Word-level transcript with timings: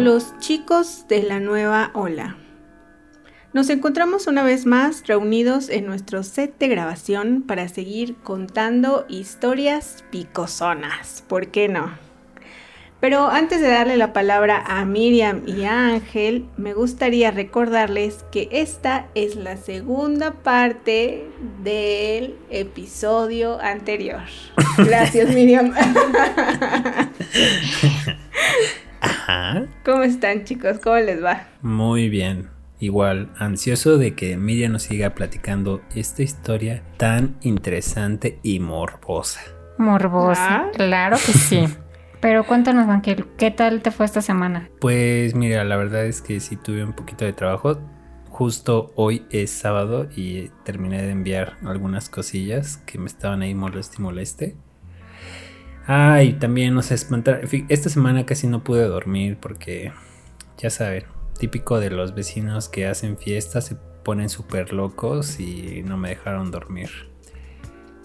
Los 0.00 0.38
chicos 0.38 1.04
de 1.08 1.22
la 1.22 1.40
nueva 1.40 1.90
ola. 1.92 2.38
Nos 3.52 3.68
encontramos 3.68 4.26
una 4.26 4.42
vez 4.42 4.64
más 4.64 5.06
reunidos 5.06 5.68
en 5.68 5.84
nuestro 5.84 6.22
set 6.22 6.56
de 6.58 6.68
grabación 6.68 7.42
para 7.42 7.68
seguir 7.68 8.16
contando 8.22 9.04
historias 9.10 10.02
picosonas. 10.10 11.22
¿Por 11.28 11.48
qué 11.48 11.68
no? 11.68 11.98
Pero 12.98 13.28
antes 13.28 13.60
de 13.60 13.68
darle 13.68 13.98
la 13.98 14.14
palabra 14.14 14.64
a 14.66 14.86
Miriam 14.86 15.42
y 15.46 15.64
a 15.64 15.88
Ángel, 15.88 16.46
me 16.56 16.72
gustaría 16.72 17.30
recordarles 17.30 18.24
que 18.32 18.48
esta 18.52 19.08
es 19.14 19.36
la 19.36 19.58
segunda 19.58 20.32
parte 20.32 21.26
del 21.62 22.36
episodio 22.48 23.60
anterior. 23.60 24.22
Gracias, 24.78 25.28
Miriam. 25.34 25.74
Ajá. 29.30 29.66
¿Cómo 29.84 30.02
están, 30.02 30.44
chicos? 30.44 30.78
¿Cómo 30.82 30.96
les 30.96 31.22
va? 31.22 31.46
Muy 31.62 32.08
bien. 32.08 32.48
Igual, 32.80 33.30
ansioso 33.38 33.96
de 33.98 34.14
que 34.14 34.36
Miriam 34.36 34.72
nos 34.72 34.82
siga 34.84 35.10
platicando 35.10 35.82
esta 35.94 36.22
historia 36.22 36.82
tan 36.96 37.36
interesante 37.42 38.38
y 38.42 38.58
morbosa. 38.58 39.40
Morbosa, 39.78 40.56
Ah. 40.56 40.70
claro 40.74 41.16
que 41.16 41.32
sí. 41.32 41.64
Pero 42.20 42.44
cuéntanos, 42.44 42.88
Ángel, 42.88 43.24
¿qué 43.38 43.50
tal 43.50 43.82
te 43.82 43.90
fue 43.90 44.04
esta 44.06 44.20
semana? 44.20 44.68
Pues 44.80 45.34
mira, 45.34 45.62
la 45.64 45.76
verdad 45.76 46.04
es 46.06 46.20
que 46.22 46.40
sí 46.40 46.56
tuve 46.56 46.82
un 46.84 46.92
poquito 46.92 47.24
de 47.24 47.32
trabajo. 47.32 47.78
Justo 48.28 48.92
hoy 48.96 49.26
es 49.30 49.50
sábado 49.50 50.08
y 50.16 50.48
terminé 50.64 51.02
de 51.02 51.10
enviar 51.10 51.56
algunas 51.64 52.08
cosillas 52.08 52.78
que 52.86 52.98
me 52.98 53.06
estaban 53.06 53.42
ahí 53.42 53.54
moleste 53.54 53.96
y 53.98 54.02
moleste. 54.02 54.56
Ay, 55.86 56.34
también 56.34 56.74
no 56.74 56.82
sé, 56.82 56.94
espantar. 56.94 57.42
Esta 57.68 57.88
semana 57.88 58.26
casi 58.26 58.46
no 58.46 58.62
pude 58.62 58.84
dormir 58.84 59.38
porque, 59.40 59.92
ya 60.58 60.70
saben, 60.70 61.04
típico 61.38 61.80
de 61.80 61.90
los 61.90 62.14
vecinos 62.14 62.68
que 62.68 62.86
hacen 62.86 63.16
fiestas, 63.16 63.66
se 63.66 63.76
ponen 64.04 64.28
súper 64.28 64.72
locos 64.72 65.40
y 65.40 65.82
no 65.84 65.96
me 65.96 66.10
dejaron 66.10 66.50
dormir. 66.50 66.90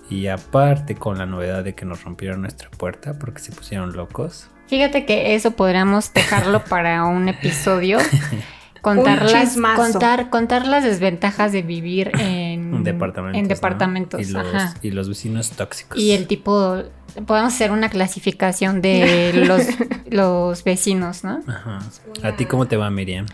Y 0.10 0.28
aparte 0.28 0.96
con 0.96 1.18
la 1.18 1.26
novedad 1.26 1.64
de 1.64 1.74
que 1.74 1.86
nos 1.86 2.04
rompieron 2.04 2.42
nuestra 2.42 2.70
puerta 2.70 3.18
porque 3.18 3.40
se 3.40 3.52
pusieron 3.52 3.96
locos. 3.96 4.50
Fíjate 4.68 5.06
que 5.06 5.36
eso 5.36 5.52
podríamos 5.52 6.14
dejarlo 6.14 6.64
para 6.70 7.06
un 7.06 7.30
episodio. 7.30 7.98
Contar, 8.82 9.24
Un 9.24 9.32
las, 9.32 9.50
chismazo. 9.50 9.94
contar, 9.94 10.30
contar 10.30 10.68
las 10.68 10.84
desventajas 10.84 11.52
de 11.52 11.64
vivir 11.64 12.12
en, 12.20 12.55
Un 12.74 12.84
departamento. 12.84 13.38
en 13.38 13.48
departamentos. 13.48 14.22
Y, 14.22 14.32
los, 14.32 14.46
ajá. 14.46 14.74
y 14.82 14.92
los 14.92 15.10
vecinos 15.10 15.50
tóxicos. 15.52 15.98
Y 16.00 16.12
el 16.12 16.28
tipo, 16.28 16.84
podemos 17.28 17.54
hacer 17.54 17.72
una 17.72 17.90
clasificación 17.90 18.82
de 18.82 19.32
los, 19.48 19.64
los 20.10 20.64
vecinos, 20.64 21.24
¿no? 21.24 21.42
Ajá. 21.48 21.80
¿A 22.24 22.36
ti 22.36 22.46
cómo 22.46 22.68
te 22.68 22.78
va, 22.78 22.90
Miriam? 22.90 23.26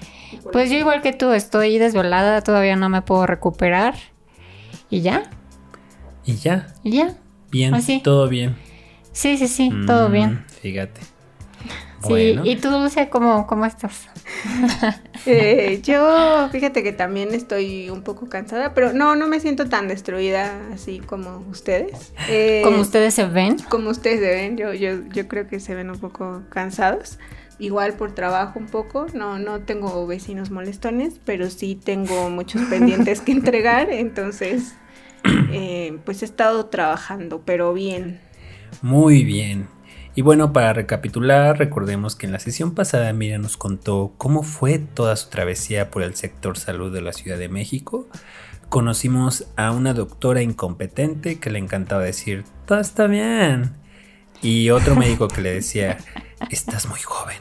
Pues 0.52 0.70
yo 0.70 0.78
igual 0.78 1.02
que 1.02 1.14
tú, 1.14 1.32
estoy 1.34 1.78
desvelada, 1.78 2.42
todavía 2.42 2.76
no 2.76 2.90
me 2.90 3.02
puedo 3.02 3.26
recuperar. 3.26 3.96
Y 4.90 5.02
ya, 5.02 5.30
Y 6.26 6.36
ya, 6.36 6.68
y 6.84 6.92
ya. 6.98 7.16
bien, 7.52 7.74
Así. 7.74 8.02
todo 8.04 8.28
bien. 8.28 8.56
Sí, 9.14 9.38
sí, 9.38 9.48
sí, 9.48 9.70
todo 9.88 10.10
Mm, 10.10 10.12
bien. 10.12 10.46
Fíjate. 10.62 11.02
Sí, 12.02 12.10
Bueno, 12.10 12.42
y 12.44 12.56
tú, 12.58 12.70
Dulce, 12.70 13.10
¿cómo, 13.10 13.48
cómo 13.48 13.66
estás? 13.66 14.10
Eh, 15.26 15.82
yo, 15.84 16.50
fíjate 16.52 16.82
que 16.84 16.94
también 16.94 17.34
estoy 17.36 17.90
un 17.92 18.04
poco 18.04 18.28
cansada, 18.28 18.74
pero 18.74 18.92
no, 18.94 19.16
no 19.16 19.28
me 19.28 19.40
siento 19.40 19.70
tan 19.70 19.88
destruida 19.88 20.70
así 20.74 21.00
como 21.00 21.46
ustedes. 21.50 22.16
Eh, 22.26 22.62
Como 22.64 22.82
ustedes 22.82 23.14
se 23.14 23.26
ven. 23.26 23.58
como 23.70 23.90
ustedes 23.92 24.20
se 24.20 24.28
ven, 24.30 24.58
yo, 24.58 24.74
yo, 24.74 25.04
yo 25.12 25.28
creo 25.28 25.48
que 25.48 25.60
se 25.60 25.76
ven 25.76 25.90
un 25.92 26.00
poco 26.00 26.44
cansados. 26.50 27.20
Igual 27.60 27.96
por 27.96 28.14
trabajo 28.16 28.58
un 28.60 28.70
poco, 28.70 29.08
no, 29.14 29.38
no 29.40 29.64
tengo 29.64 30.08
vecinos 30.08 30.50
molestones, 30.52 31.20
pero 31.24 31.50
sí 31.52 31.76
tengo 31.76 32.30
muchos 32.30 32.66
pendientes 32.66 33.22
que 33.22 33.32
entregar, 33.34 33.92
entonces 33.92 34.80
eh, 35.48 36.00
pues 36.06 36.22
he 36.24 36.26
estado 36.26 36.68
trabajando, 36.68 37.44
pero 37.46 37.74
bien. 37.74 38.22
muy 38.82 39.24
bien. 39.24 39.68
Y 40.14 40.24
bueno, 40.24 40.52
para 40.52 40.74
recapitular, 40.74 41.58
recordemos 41.58 42.18
que 42.18 42.26
en 42.26 42.34
la 42.34 42.40
sesión 42.40 42.76
pasada 42.76 43.14
Miriam 43.14 43.42
nos 43.42 43.56
contó 43.56 44.14
cómo 44.18 44.44
fue 44.44 44.78
toda 44.78 45.16
su 45.16 45.30
travesía 45.30 45.90
por 45.90 46.04
el 46.04 46.16
sector 46.16 46.58
salud 46.58 46.94
de 46.94 47.02
la 47.02 47.14
Ciudad 47.14 47.38
de 47.38 47.48
México. 47.48 48.08
Conocimos 48.68 49.48
a 49.56 49.72
una 49.72 49.94
doctora 49.94 50.42
incompetente 50.42 51.40
que 51.40 51.50
le 51.50 51.60
encantaba 51.60 52.04
decir, 52.04 52.44
todo 52.66 52.80
está 52.80 53.08
bien. 53.08 53.72
Y 54.42 54.70
otro 54.72 54.96
médico 54.96 55.30
que 55.30 55.42
le 55.42 55.54
decía, 55.54 55.98
estás 56.50 56.90
muy 56.90 57.00
joven, 57.00 57.40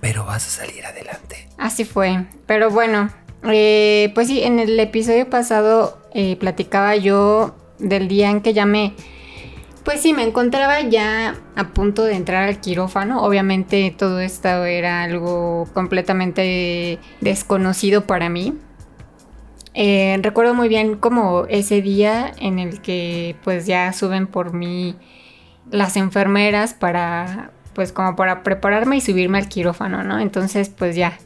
pero 0.00 0.24
vas 0.24 0.46
a 0.46 0.64
salir 0.64 0.84
adelante. 0.84 1.48
Así 1.58 1.84
fue. 1.84 2.26
Pero 2.46 2.70
bueno, 2.70 3.10
eh, 3.44 4.10
pues 4.16 4.26
sí, 4.26 4.42
en 4.42 4.58
el 4.58 4.78
episodio 4.80 5.30
pasado 5.30 6.00
eh, 6.12 6.34
platicaba 6.36 6.96
yo 6.96 7.54
del 7.78 8.08
día 8.08 8.30
en 8.30 8.40
que 8.40 8.64
me... 8.66 8.94
Pues 9.84 10.02
sí, 10.02 10.12
me 10.12 10.22
encontraba 10.24 10.82
ya 10.82 11.34
a 11.56 11.68
punto 11.68 12.04
de 12.04 12.14
entrar 12.14 12.44
al 12.48 12.60
quirófano. 12.60 13.22
Obviamente 13.22 13.94
todo 13.96 14.20
esto 14.20 14.64
era 14.64 15.02
algo 15.02 15.68
completamente 15.72 16.98
desconocido 17.20 18.06
para 18.06 18.28
mí. 18.28 18.54
Eh, 19.72 20.18
recuerdo 20.22 20.52
muy 20.54 20.68
bien 20.68 20.96
como 20.96 21.46
ese 21.48 21.80
día 21.80 22.32
en 22.40 22.58
el 22.58 22.82
que 22.82 23.36
pues 23.44 23.66
ya 23.66 23.92
suben 23.92 24.26
por 24.26 24.52
mí 24.52 24.96
las 25.70 25.96
enfermeras 25.96 26.74
para 26.74 27.52
pues 27.74 27.92
como 27.92 28.16
para 28.16 28.42
prepararme 28.42 28.96
y 28.96 29.00
subirme 29.00 29.38
al 29.38 29.48
quirófano, 29.48 30.02
¿no? 30.02 30.18
Entonces 30.18 30.68
pues 30.68 30.96
ya 30.96 31.16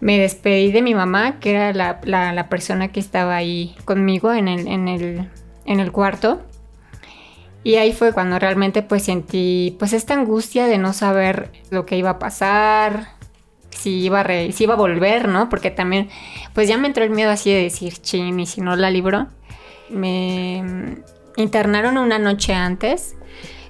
me 0.00 0.18
despedí 0.18 0.72
de 0.72 0.82
mi 0.82 0.94
mamá, 0.94 1.38
que 1.38 1.52
era 1.52 1.72
la, 1.74 2.00
la- 2.04 2.32
la 2.32 2.48
persona 2.48 2.88
que 2.88 2.98
estaba 3.00 3.36
ahí 3.36 3.76
conmigo 3.84 4.32
en 4.32 4.48
el, 4.48 4.66
en 4.66 4.88
el, 4.88 5.28
en 5.66 5.80
el 5.80 5.92
cuarto. 5.92 6.42
Y 7.62 7.74
ahí 7.76 7.92
fue 7.92 8.12
cuando 8.12 8.38
realmente 8.38 8.82
pues 8.82 9.02
sentí 9.04 9.76
pues 9.78 9.92
esta 9.92 10.14
angustia 10.14 10.66
de 10.66 10.78
no 10.78 10.92
saber 10.92 11.52
lo 11.70 11.84
que 11.84 11.96
iba 11.98 12.10
a 12.10 12.18
pasar, 12.18 13.08
si 13.70 14.00
iba 14.00 14.20
a, 14.20 14.22
re- 14.22 14.52
si 14.52 14.64
iba 14.64 14.74
a 14.74 14.78
volver, 14.78 15.28
¿no? 15.28 15.48
Porque 15.48 15.70
también 15.70 16.08
pues 16.54 16.68
ya 16.68 16.78
me 16.78 16.86
entró 16.88 17.04
el 17.04 17.10
miedo 17.10 17.30
así 17.30 17.50
de 17.52 17.62
decir, 17.62 17.98
chin, 17.98 18.40
y 18.40 18.46
si 18.46 18.60
no 18.60 18.76
la 18.76 18.90
libro. 18.90 19.26
Me 19.90 21.02
internaron 21.36 21.98
una 21.98 22.18
noche 22.18 22.54
antes, 22.54 23.16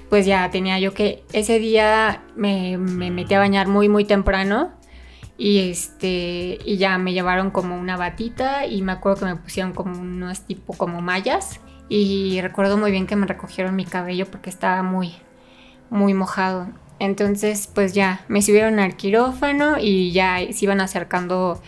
pues 0.08 0.26
ya 0.26 0.50
tenía 0.50 0.78
yo 0.78 0.92
que, 0.94 1.24
ese 1.32 1.58
día 1.58 2.22
me, 2.36 2.76
me 2.78 3.10
metí 3.10 3.34
a 3.34 3.38
bañar 3.38 3.68
muy, 3.68 3.88
muy 3.88 4.04
temprano. 4.04 4.72
Y 5.38 5.70
este, 5.70 6.58
y 6.66 6.76
ya 6.76 6.98
me 6.98 7.14
llevaron 7.14 7.50
como 7.50 7.74
una 7.78 7.96
batita 7.96 8.66
y 8.66 8.82
me 8.82 8.92
acuerdo 8.92 9.20
que 9.20 9.24
me 9.24 9.36
pusieron 9.36 9.72
como 9.72 9.98
unos 9.98 10.42
tipo 10.42 10.74
como 10.74 11.00
mallas. 11.00 11.60
Y 11.90 12.40
recuerdo 12.40 12.78
muy 12.78 12.92
bien 12.92 13.08
que 13.08 13.16
me 13.16 13.26
recogieron 13.26 13.74
mi 13.74 13.84
cabello 13.84 14.24
porque 14.30 14.48
estaba 14.48 14.84
muy, 14.84 15.12
muy 15.90 16.14
mojado. 16.14 16.68
Entonces, 17.00 17.68
pues 17.74 17.94
ya, 17.94 18.24
me 18.28 18.42
subieron 18.42 18.78
al 18.78 18.94
quirófano 18.94 19.76
y 19.80 20.12
ya 20.12 20.38
se 20.52 20.64
iban 20.64 20.80
acercando, 20.80 21.60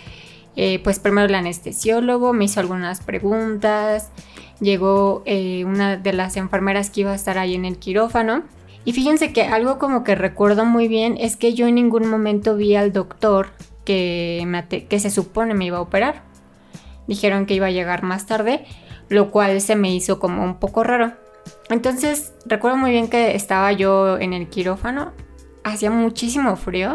eh, 0.55 0.79
pues 0.85 1.01
primero 1.01 1.27
el 1.27 1.35
anestesiólogo, 1.35 2.33
me 2.35 2.45
hizo 2.45 2.61
algunas 2.61 3.01
preguntas, 3.01 4.13
llegó 4.61 5.25
eh, 5.27 5.65
una 5.65 5.97
de 5.97 6.13
las 6.13 6.37
enfermeras 6.37 6.91
que 6.91 7.01
iba 7.01 7.11
a 7.11 7.17
estar 7.17 7.37
ahí 7.37 7.57
en 7.57 7.65
el 7.65 7.79
quirófano. 7.79 8.45
Y 8.85 8.93
fíjense 8.93 9.33
que 9.33 9.43
algo 9.43 9.81
como 9.81 10.05
que 10.05 10.15
recuerdo 10.15 10.65
muy 10.65 10.87
bien 10.87 11.17
es 11.19 11.37
que 11.37 11.55
yo 11.55 11.67
en 11.67 11.75
ningún 11.75 12.09
momento 12.09 12.55
vi 12.55 12.77
al 12.77 12.93
doctor 12.93 13.49
que, 13.85 14.45
me 14.47 14.69
que 14.69 15.01
se 15.01 15.11
supone 15.11 15.55
me 15.55 15.65
iba 15.65 15.79
a 15.79 15.83
operar. 15.83 16.23
Dijeron 17.09 17.47
que 17.47 17.55
iba 17.55 17.67
a 17.67 17.73
llegar 17.73 18.05
más 18.05 18.27
tarde, 18.27 18.65
lo 19.13 19.31
cual 19.31 19.61
se 19.61 19.77
me 19.77 19.95
hizo 19.95 20.19
como 20.19 20.43
un 20.43 20.59
poco 20.59 20.83
raro. 20.83 21.13
Entonces 21.71 22.33
recuerdo 22.47 22.77
muy 22.77 22.91
bien 22.91 23.09
que 23.09 23.35
estaba 23.35 23.73
yo 23.73 24.19
en 24.19 24.33
el 24.33 24.49
quirófano, 24.49 25.13
hacía 25.65 25.91
muchísimo 25.91 26.57
frío. 26.57 26.95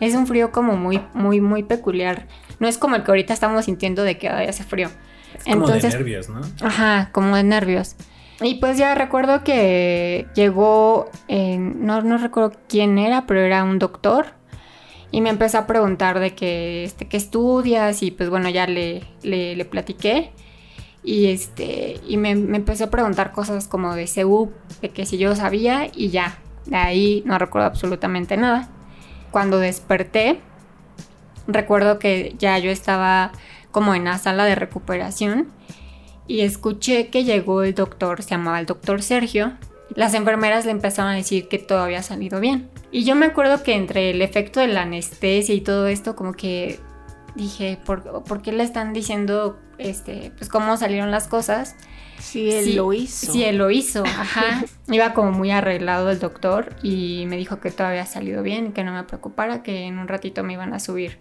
Es 0.00 0.14
un 0.14 0.26
frío 0.26 0.50
como 0.50 0.76
muy, 0.76 1.00
muy, 1.14 1.40
muy 1.40 1.62
peculiar. 1.62 2.26
No 2.58 2.66
es 2.66 2.78
como 2.78 2.96
el 2.96 3.04
que 3.04 3.10
ahorita 3.10 3.32
estamos 3.34 3.66
sintiendo 3.66 4.02
de 4.02 4.18
que 4.18 4.28
ay, 4.28 4.48
hace 4.48 4.64
frío. 4.64 4.88
Es 5.34 5.54
como 5.54 5.68
de 5.68 5.80
nervios, 5.80 6.28
¿no? 6.28 6.40
Ajá, 6.60 7.10
como 7.12 7.36
de 7.36 7.44
nervios. 7.44 7.96
Y 8.40 8.56
pues 8.56 8.76
ya 8.78 8.94
recuerdo 8.94 9.44
que 9.44 10.26
llegó, 10.34 11.10
eh, 11.28 11.58
no, 11.58 12.02
no 12.02 12.18
recuerdo 12.18 12.52
quién 12.68 12.98
era, 12.98 13.26
pero 13.26 13.40
era 13.40 13.62
un 13.62 13.78
doctor. 13.78 14.26
Y 15.12 15.20
me 15.20 15.30
empezó 15.30 15.58
a 15.58 15.66
preguntar 15.66 16.18
de 16.18 16.34
que, 16.34 16.84
este, 16.84 17.06
qué 17.06 17.18
estudias 17.18 18.02
y 18.02 18.10
pues 18.10 18.30
bueno, 18.30 18.48
ya 18.48 18.66
le, 18.66 19.04
le, 19.22 19.54
le 19.54 19.64
platiqué. 19.64 20.32
Y, 21.04 21.26
este, 21.26 22.00
y 22.06 22.16
me, 22.16 22.34
me 22.34 22.58
empezó 22.58 22.84
a 22.84 22.90
preguntar 22.90 23.32
cosas 23.32 23.66
como 23.66 23.94
de 23.94 24.06
CEU, 24.06 24.52
de 24.80 24.90
que 24.90 25.04
si 25.06 25.18
yo 25.18 25.34
sabía 25.34 25.90
y 25.94 26.10
ya. 26.10 26.38
De 26.66 26.76
ahí 26.76 27.22
no 27.26 27.38
recuerdo 27.38 27.66
absolutamente 27.66 28.36
nada. 28.36 28.68
Cuando 29.32 29.58
desperté, 29.58 30.40
recuerdo 31.46 31.98
que 31.98 32.34
ya 32.38 32.58
yo 32.58 32.70
estaba 32.70 33.32
como 33.72 33.94
en 33.94 34.04
la 34.04 34.18
sala 34.18 34.44
de 34.44 34.54
recuperación 34.54 35.48
y 36.26 36.42
escuché 36.42 37.08
que 37.08 37.24
llegó 37.24 37.62
el 37.62 37.74
doctor, 37.74 38.22
se 38.22 38.30
llamaba 38.30 38.60
el 38.60 38.66
doctor 38.66 39.02
Sergio, 39.02 39.52
Las 39.94 40.14
enfermeras 40.14 40.64
le 40.64 40.70
empezaron 40.70 41.10
a 41.10 41.16
decir 41.16 41.48
que 41.48 41.58
todo 41.58 41.80
había 41.80 42.02
salido 42.02 42.40
bien. 42.40 42.70
Y 42.90 43.04
yo 43.04 43.14
me 43.14 43.26
acuerdo 43.26 43.62
que 43.62 43.74
entre 43.74 44.10
el 44.10 44.22
efecto 44.22 44.60
de 44.60 44.68
la 44.68 44.82
anestesia 44.82 45.54
y 45.54 45.60
todo 45.60 45.86
esto, 45.86 46.16
como 46.16 46.32
que 46.32 46.80
dije, 47.34 47.78
¿por, 47.84 48.24
¿por 48.24 48.42
qué 48.42 48.52
le 48.52 48.64
están 48.64 48.92
diciendo, 48.92 49.58
este, 49.78 50.32
pues 50.36 50.48
cómo 50.48 50.76
salieron 50.76 51.10
las 51.10 51.26
cosas? 51.26 51.76
Sí, 52.18 52.50
él 52.52 52.76
lo 52.76 52.92
hizo. 52.92 53.32
Sí, 53.32 53.44
él 53.44 53.58
lo 53.58 53.70
hizo, 53.70 54.04
ajá. 54.04 54.64
Iba 54.88 55.12
como 55.12 55.32
muy 55.32 55.50
arreglado 55.50 56.10
el 56.10 56.20
doctor 56.20 56.76
y 56.82 57.24
me 57.26 57.36
dijo 57.36 57.60
que 57.60 57.70
todo 57.70 57.88
había 57.88 58.06
salido 58.06 58.42
bien, 58.42 58.72
que 58.72 58.84
no 58.84 58.92
me 58.92 59.02
preocupara, 59.04 59.62
que 59.62 59.86
en 59.86 59.98
un 59.98 60.08
ratito 60.08 60.44
me 60.44 60.52
iban 60.52 60.72
a 60.72 60.78
subir 60.78 61.18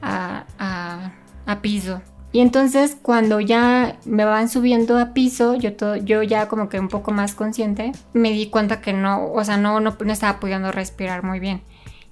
a, 0.00 0.46
a, 0.58 1.12
a 1.46 1.60
piso. 1.60 2.00
Y 2.30 2.40
entonces 2.40 2.96
cuando 3.00 3.40
ya 3.40 3.96
me 4.04 4.24
van 4.24 4.48
subiendo 4.48 4.98
a 4.98 5.14
piso, 5.14 5.54
yo, 5.54 5.74
todo, 5.74 5.96
yo 5.96 6.22
ya 6.22 6.46
como 6.48 6.68
que 6.68 6.78
un 6.78 6.88
poco 6.88 7.10
más 7.10 7.34
consciente, 7.34 7.92
me 8.12 8.30
di 8.30 8.48
cuenta 8.50 8.80
que 8.80 8.92
no, 8.92 9.32
o 9.32 9.44
sea, 9.44 9.56
no, 9.56 9.80
no, 9.80 9.96
no 9.98 10.12
estaba 10.12 10.38
pudiendo 10.38 10.70
respirar 10.70 11.22
muy 11.24 11.40
bien. 11.40 11.62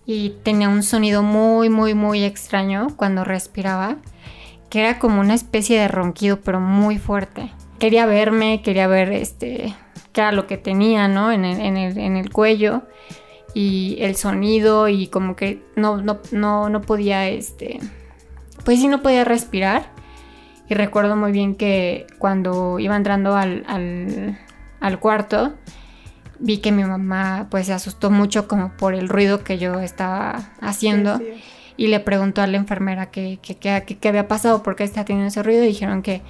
Y 0.06 0.30
tenía 0.42 0.68
un 0.68 0.82
sonido 0.82 1.22
muy, 1.22 1.68
muy, 1.68 1.94
muy 1.94 2.24
extraño 2.24 2.88
cuando 2.96 3.24
respiraba, 3.24 3.96
que 4.70 4.80
era 4.80 4.98
como 4.98 5.20
una 5.20 5.34
especie 5.34 5.80
de 5.80 5.88
ronquido, 5.88 6.40
pero 6.40 6.60
muy 6.60 6.98
fuerte. 6.98 7.52
Quería 7.78 8.06
verme, 8.06 8.62
quería 8.62 8.86
ver 8.86 9.12
este, 9.12 9.74
qué 10.12 10.32
lo 10.32 10.46
que 10.46 10.56
tenía, 10.56 11.08
¿no? 11.08 11.32
En 11.32 11.44
el, 11.44 11.60
en 11.60 11.76
el, 11.76 11.98
en 11.98 12.16
el 12.16 12.30
cuello 12.30 12.82
y 13.52 13.96
el 14.00 14.16
sonido 14.16 14.88
y 14.88 15.08
como 15.08 15.34
que 15.34 15.62
no, 15.76 15.98
no, 15.98 16.20
no, 16.30 16.68
no 16.68 16.80
podía, 16.80 17.28
este, 17.28 17.80
pues 18.64 18.80
sí, 18.80 18.88
no 18.88 19.02
podía 19.02 19.24
respirar 19.24 19.96
y 20.68 20.74
recuerdo 20.74 21.16
muy 21.16 21.32
bien 21.32 21.54
que 21.54 22.06
cuando 22.18 22.78
iba 22.78 22.96
entrando 22.96 23.36
al, 23.36 23.64
al, 24.80 24.98
cuarto, 24.98 25.54
vi 26.38 26.58
que 26.58 26.72
mi 26.72 26.84
mamá 26.84 27.46
pues 27.50 27.66
se 27.66 27.72
asustó 27.72 28.10
mucho 28.10 28.48
como 28.48 28.72
por 28.76 28.94
el 28.94 29.08
ruido 29.08 29.44
que 29.44 29.58
yo 29.58 29.80
estaba 29.80 30.50
haciendo. 30.60 31.20
Y 31.78 31.88
le 31.88 32.00
preguntó 32.00 32.40
a 32.40 32.46
la 32.46 32.56
enfermera 32.56 33.10
qué 33.10 33.38
qué 33.42 34.08
había 34.08 34.28
pasado, 34.28 34.62
por 34.62 34.76
qué 34.76 34.84
estaba 34.84 35.04
teniendo 35.04 35.28
ese 35.28 35.42
ruido. 35.42 35.62
Y 35.64 35.68
dijeron 35.68 36.02
que 36.02 36.22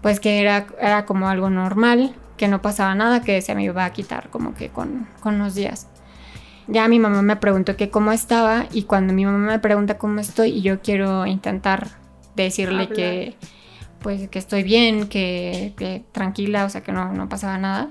pues 0.00 0.20
que 0.20 0.40
era, 0.40 0.66
era 0.80 1.04
como 1.04 1.28
algo 1.28 1.50
normal, 1.50 2.14
que 2.36 2.48
no 2.48 2.62
pasaba 2.62 2.94
nada, 2.94 3.22
que 3.22 3.42
se 3.42 3.54
me 3.54 3.64
iba 3.64 3.84
a 3.84 3.92
quitar 3.92 4.30
como 4.30 4.54
que 4.54 4.68
con, 4.68 5.08
con 5.20 5.38
los 5.38 5.54
días. 5.54 5.88
Ya 6.68 6.86
mi 6.88 6.98
mamá 6.98 7.22
me 7.22 7.36
preguntó 7.36 7.76
que 7.76 7.90
cómo 7.90 8.12
estaba 8.12 8.66
y 8.72 8.84
cuando 8.84 9.12
mi 9.12 9.24
mamá 9.24 9.38
me 9.38 9.58
pregunta 9.58 9.98
cómo 9.98 10.20
estoy 10.20 10.50
y 10.50 10.62
yo 10.62 10.80
quiero 10.80 11.26
intentar 11.26 11.88
decirle 12.34 12.88
que 12.88 13.36
pues 14.00 14.28
que 14.28 14.38
estoy 14.38 14.62
bien, 14.62 15.08
que, 15.08 16.04
tranquila, 16.12 16.64
o 16.64 16.68
sea 16.68 16.82
que 16.82 16.92
no, 16.92 17.12
no, 17.12 17.28
pasaba 17.28 17.58
nada, 17.58 17.88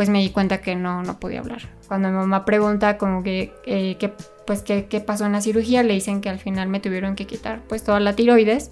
pues 0.00 0.08
me 0.08 0.20
di 0.20 0.30
cuenta 0.30 0.62
que 0.62 0.76
no, 0.76 1.02
no 1.02 1.20
podía 1.20 1.40
hablar. 1.40 1.60
Cuando 1.86 2.08
mi 2.08 2.14
mamá 2.14 2.46
pregunta 2.46 2.96
como 2.96 3.22
que, 3.22 3.52
eh, 3.66 3.98
pues 4.46 4.62
qué, 4.62 4.82
pasó 5.06 5.26
en 5.26 5.32
la 5.32 5.42
cirugía, 5.42 5.82
le 5.82 5.92
dicen 5.92 6.22
que 6.22 6.30
al 6.30 6.38
final 6.38 6.68
me 6.68 6.80
tuvieron 6.80 7.16
que 7.16 7.26
quitar 7.26 7.60
pues 7.68 7.84
toda 7.84 8.00
la 8.00 8.16
tiroides 8.16 8.70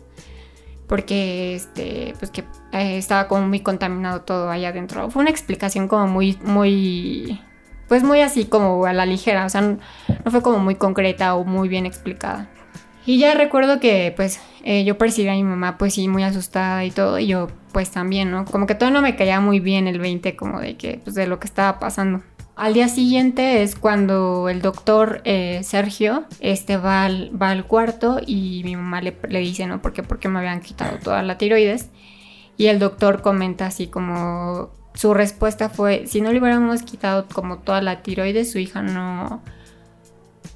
porque 0.86 1.54
este 1.54 2.14
pues 2.18 2.30
que 2.30 2.44
eh, 2.72 2.96
estaba 2.96 3.28
como 3.28 3.46
muy 3.46 3.60
contaminado 3.60 4.22
todo 4.22 4.48
allá 4.48 4.70
adentro. 4.70 5.10
Fue 5.10 5.20
una 5.20 5.30
explicación 5.30 5.86
como 5.86 6.06
muy 6.06 6.38
muy 6.44 7.38
pues 7.88 8.02
muy 8.02 8.22
así 8.22 8.46
como 8.46 8.86
a 8.86 8.94
la 8.94 9.04
ligera, 9.04 9.44
o 9.44 9.50
sea, 9.50 9.60
no 9.60 10.30
fue 10.30 10.40
como 10.40 10.60
muy 10.60 10.76
concreta 10.76 11.34
o 11.34 11.44
muy 11.44 11.68
bien 11.68 11.84
explicada. 11.84 12.48
Y 13.04 13.18
ya 13.18 13.34
recuerdo 13.34 13.80
que 13.80 14.14
pues 14.16 14.40
eh, 14.64 14.82
yo 14.84 14.96
percibí 14.96 15.28
a 15.28 15.34
mi 15.34 15.44
mamá 15.44 15.76
pues 15.76 15.92
sí 15.92 16.08
muy 16.08 16.22
asustada 16.22 16.86
y 16.86 16.90
todo, 16.90 17.18
y 17.18 17.26
yo 17.26 17.48
pues 17.78 17.92
también, 17.92 18.32
¿no? 18.32 18.44
Como 18.44 18.66
que 18.66 18.74
todo 18.74 18.90
no 18.90 19.00
me 19.00 19.14
caía 19.14 19.38
muy 19.38 19.60
bien 19.60 19.86
el 19.86 20.00
20 20.00 20.34
como 20.34 20.58
de 20.58 20.76
que 20.76 21.00
pues 21.04 21.14
de 21.14 21.28
lo 21.28 21.38
que 21.38 21.46
estaba 21.46 21.78
pasando. 21.78 22.22
Al 22.56 22.74
día 22.74 22.88
siguiente 22.88 23.62
es 23.62 23.76
cuando 23.76 24.48
el 24.48 24.60
doctor 24.62 25.20
eh, 25.22 25.60
Sergio 25.62 26.24
este, 26.40 26.76
va, 26.76 27.04
al, 27.04 27.30
va 27.40 27.50
al 27.50 27.68
cuarto 27.68 28.18
y 28.26 28.62
mi 28.64 28.74
mamá 28.74 29.00
le, 29.00 29.16
le 29.28 29.38
dice, 29.38 29.64
¿no? 29.66 29.80
¿Por 29.80 29.92
qué? 29.92 30.02
Porque 30.02 30.28
me 30.28 30.40
habían 30.40 30.60
quitado 30.60 30.98
toda 30.98 31.22
la 31.22 31.38
tiroides. 31.38 31.90
Y 32.56 32.66
el 32.66 32.80
doctor 32.80 33.22
comenta 33.22 33.66
así 33.66 33.86
como 33.86 34.72
su 34.94 35.14
respuesta 35.14 35.68
fue, 35.68 36.08
si 36.08 36.20
no 36.20 36.32
le 36.32 36.40
hubiéramos 36.40 36.82
quitado 36.82 37.26
como 37.32 37.58
toda 37.58 37.80
la 37.80 38.02
tiroides, 38.02 38.50
su 38.50 38.58
hija 38.58 38.82
no, 38.82 39.40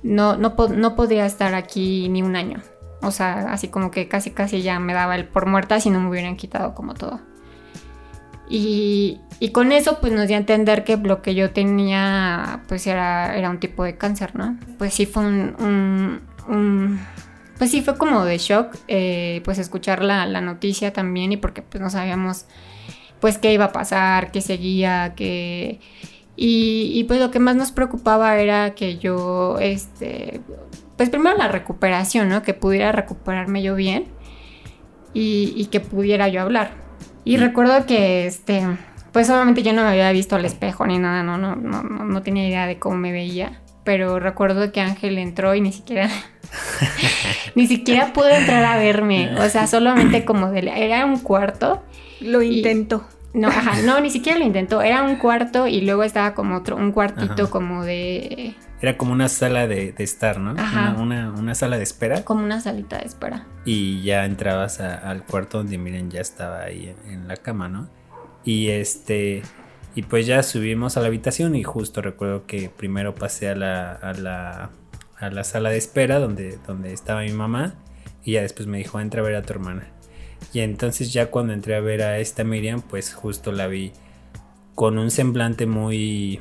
no, 0.02 0.36
no, 0.38 0.96
podría 0.96 1.24
estar 1.24 1.54
aquí 1.54 2.08
ni 2.08 2.20
un 2.20 2.34
año. 2.34 2.62
O 3.02 3.10
sea, 3.10 3.52
así 3.52 3.68
como 3.68 3.90
que 3.90 4.08
casi 4.08 4.30
casi 4.30 4.62
ya 4.62 4.78
me 4.78 4.94
daba 4.94 5.16
el 5.16 5.26
por 5.26 5.46
muerta 5.46 5.80
si 5.80 5.90
no 5.90 6.00
me 6.00 6.08
hubieran 6.08 6.36
quitado 6.36 6.74
como 6.74 6.94
todo. 6.94 7.20
Y, 8.48 9.20
con 9.52 9.72
eso 9.72 9.98
pues 10.00 10.12
nos 10.12 10.28
dio 10.28 10.36
a 10.36 10.40
entender 10.40 10.84
que 10.84 10.96
lo 10.96 11.22
que 11.22 11.34
yo 11.34 11.50
tenía 11.50 12.60
pues 12.68 12.86
era, 12.86 13.36
era 13.36 13.50
un 13.50 13.58
tipo 13.58 13.82
de 13.82 13.96
cáncer, 13.96 14.36
¿no? 14.36 14.58
Pues 14.78 14.94
sí 14.94 15.06
fue 15.06 15.24
un, 15.24 16.20
pues 17.58 17.70
sí 17.70 17.82
fue 17.82 17.96
como 17.96 18.24
de 18.24 18.38
shock 18.38 18.76
eh, 18.88 19.40
pues 19.44 19.58
escuchar 19.58 20.02
la, 20.02 20.26
la, 20.26 20.40
noticia 20.40 20.92
también 20.92 21.32
y 21.32 21.36
porque 21.36 21.62
pues 21.62 21.80
no 21.80 21.90
sabíamos 21.90 22.46
pues 23.20 23.38
qué 23.38 23.52
iba 23.52 23.66
a 23.66 23.72
pasar, 23.72 24.32
qué 24.32 24.40
seguía, 24.40 25.14
qué 25.16 25.80
y, 26.36 27.04
pues 27.04 27.20
lo 27.20 27.30
que 27.30 27.38
más 27.38 27.56
nos 27.56 27.72
preocupaba 27.72 28.38
era 28.38 28.74
que 28.74 28.98
yo, 28.98 29.58
este, 29.60 30.40
pues 30.96 31.10
primero 31.10 31.36
la 31.36 31.48
recuperación, 31.48 32.28
¿no? 32.28 32.42
Que 32.42 32.54
pudiera 32.54 32.92
recuperarme 32.92 33.62
yo 33.62 33.74
bien 33.74 34.06
y, 35.14 35.66
que 35.70 35.80
pudiera 35.80 36.28
yo 36.28 36.40
hablar. 36.40 36.72
Y 37.24 37.36
recuerdo 37.36 37.86
que, 37.86 38.26
este, 38.26 38.62
pues 39.12 39.30
obviamente 39.30 39.62
yo 39.62 39.72
no 39.72 39.82
me 39.82 39.88
había 39.88 40.10
visto 40.12 40.36
al 40.36 40.44
espejo 40.44 40.86
ni 40.86 40.98
nada, 40.98 41.22
no, 41.22 41.38
no, 41.38 41.54
no, 41.54 41.82
no 41.82 42.22
tenía 42.22 42.48
idea 42.48 42.66
de 42.66 42.78
cómo 42.78 42.96
me 42.96 43.12
veía. 43.12 43.60
Pero 43.84 44.20
recuerdo 44.20 44.70
que 44.70 44.80
Ángel 44.80 45.18
entró 45.18 45.54
y 45.56 45.60
ni 45.60 45.72
siquiera, 45.72 46.08
ni 47.56 47.66
siquiera 47.66 48.12
pudo 48.12 48.28
entrar 48.28 48.64
a 48.64 48.76
verme. 48.76 49.34
O 49.40 49.48
sea, 49.48 49.66
solamente 49.66 50.24
como 50.24 50.50
de, 50.50 50.60
era 50.76 51.04
un 51.04 51.18
cuarto. 51.18 51.82
Lo 52.20 52.42
intento. 52.42 53.04
No, 53.34 53.48
ajá, 53.48 53.80
no, 53.84 54.00
ni 54.00 54.10
siquiera 54.10 54.38
lo 54.38 54.44
intentó. 54.44 54.82
Era 54.82 55.02
un 55.02 55.16
cuarto 55.16 55.66
y 55.66 55.80
luego 55.80 56.04
estaba 56.04 56.34
como 56.34 56.56
otro, 56.56 56.76
un 56.76 56.92
cuartito 56.92 57.50
como 57.50 57.84
de. 57.84 58.54
Era 58.82 58.96
como 58.96 59.12
una 59.12 59.28
sala 59.28 59.68
de, 59.68 59.94
estar, 59.98 60.40
¿no? 60.40 60.60
Ajá. 60.60 60.96
Una, 60.98 61.54
sala 61.54 61.78
de 61.78 61.84
espera. 61.84 62.24
Como 62.24 62.42
una 62.44 62.60
salita 62.60 62.98
de 62.98 63.06
espera. 63.06 63.46
Y 63.64 64.02
ya 64.02 64.24
entrabas 64.24 64.80
al 64.80 65.24
cuarto 65.24 65.58
donde 65.58 65.78
miren 65.78 66.10
ya 66.10 66.20
estaba 66.20 66.62
ahí 66.62 66.92
en, 67.08 67.28
la 67.28 67.36
cama, 67.36 67.68
¿no? 67.68 67.88
Y 68.44 68.70
este. 68.70 69.42
Y 69.94 70.02
pues 70.02 70.26
ya 70.26 70.42
subimos 70.42 70.96
a 70.96 71.00
la 71.00 71.06
habitación 71.06 71.54
y 71.54 71.62
justo 71.62 72.02
recuerdo 72.02 72.44
que 72.46 72.70
primero 72.70 73.14
pasé 73.14 73.50
a 73.50 73.54
la, 73.54 73.92
a 73.92 74.14
la, 74.14 74.70
a 75.18 75.30
la 75.30 75.44
sala 75.44 75.70
de 75.70 75.76
espera 75.76 76.18
donde, 76.18 76.58
donde 76.66 76.92
estaba 76.92 77.20
mi 77.20 77.32
mamá 77.32 77.74
y 78.24 78.32
ya 78.32 78.42
después 78.42 78.66
me 78.66 78.78
dijo, 78.78 78.98
entra 78.98 79.20
a 79.20 79.24
ver 79.24 79.36
a 79.36 79.42
tu 79.42 79.52
hermana. 79.52 79.86
Y 80.52 80.60
entonces 80.60 81.12
ya 81.12 81.30
cuando 81.30 81.52
entré 81.52 81.76
a 81.76 81.80
ver 81.80 82.02
a 82.02 82.18
esta 82.18 82.42
Miriam, 82.42 82.80
pues 82.82 83.14
justo 83.14 83.52
la 83.52 83.68
vi 83.68 83.92
con 84.74 84.98
un 84.98 85.10
semblante 85.10 85.66
muy 85.66 86.40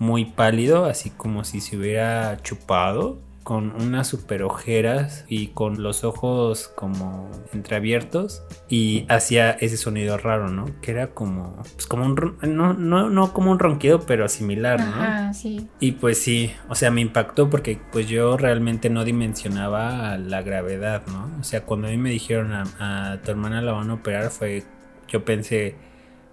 muy 0.00 0.24
pálido, 0.24 0.86
así 0.86 1.10
como 1.10 1.44
si 1.44 1.60
se 1.60 1.76
hubiera 1.76 2.38
chupado, 2.42 3.18
con 3.42 3.72
unas 3.82 4.06
super 4.06 4.42
ojeras 4.42 5.24
y 5.28 5.48
con 5.48 5.82
los 5.82 6.04
ojos 6.04 6.68
como 6.68 7.30
entreabiertos 7.52 8.42
y 8.68 9.06
hacía 9.08 9.50
ese 9.50 9.76
sonido 9.76 10.18
raro, 10.18 10.48
¿no? 10.48 10.66
Que 10.80 10.92
era 10.92 11.08
como, 11.08 11.56
pues 11.74 11.86
como 11.86 12.04
un, 12.04 12.36
no, 12.42 12.74
no, 12.74 13.10
no 13.10 13.32
como 13.32 13.50
un 13.50 13.58
ronquido, 13.58 14.00
pero 14.00 14.28
similar, 14.28 14.80
¿no? 14.80 14.86
Ajá, 14.86 15.32
sí. 15.32 15.68
Y 15.80 15.92
pues 15.92 16.18
sí, 16.22 16.52
o 16.68 16.74
sea, 16.74 16.90
me 16.90 17.00
impactó 17.00 17.50
porque 17.50 17.78
pues 17.92 18.08
yo 18.08 18.36
realmente 18.36 18.88
no 18.88 19.04
dimensionaba 19.04 20.16
la 20.16 20.42
gravedad, 20.42 21.02
¿no? 21.08 21.30
O 21.40 21.44
sea, 21.44 21.64
cuando 21.64 21.88
a 21.88 21.90
mí 21.90 21.96
me 21.96 22.10
dijeron 22.10 22.52
a, 22.52 23.18
tu 23.24 23.30
hermana 23.30 23.62
la 23.62 23.72
van 23.72 23.90
a 23.90 23.94
operar 23.94 24.30
fue, 24.30 24.64
yo 25.08 25.24
pensé, 25.24 25.74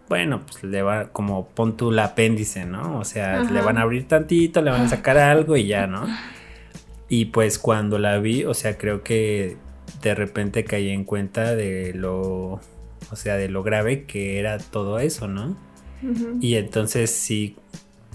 bueno, 0.10 0.42
pues 0.46 0.64
le 0.64 0.82
va 0.82 1.10
como 1.10 1.48
pon 1.50 1.76
tú 1.76 1.92
el 1.92 2.00
apéndice, 2.00 2.66
¿no? 2.66 3.00
O 3.00 3.04
sea, 3.04 3.44
le 3.44 3.62
van 3.62 3.78
a 3.78 3.82
abrir 3.82 4.08
tantito, 4.08 4.62
le 4.62 4.72
van 4.72 4.82
a 4.82 4.90
sacar 4.90 5.18
algo 5.18 5.58
y 5.58 5.68
ya, 5.68 5.88
¿no? 5.88 6.08
Y 7.10 7.26
pues 7.26 7.60
cuando 7.60 8.00
la 8.00 8.18
vi, 8.20 8.46
o 8.46 8.54
sea, 8.54 8.78
creo 8.78 9.04
que 9.04 9.58
de 10.02 10.16
repente 10.16 10.64
caí 10.64 10.90
en 10.90 11.04
cuenta 11.04 11.56
de 11.56 11.94
lo, 11.94 12.60
o 13.12 13.16
sea, 13.16 13.36
de 13.36 13.50
lo 13.50 13.64
grave 13.64 14.06
que 14.06 14.40
era 14.40 14.58
todo 14.58 15.00
eso, 15.00 15.28
¿no? 15.28 15.56
Y 16.42 16.56
entonces 16.56 17.10
sí, 17.12 17.56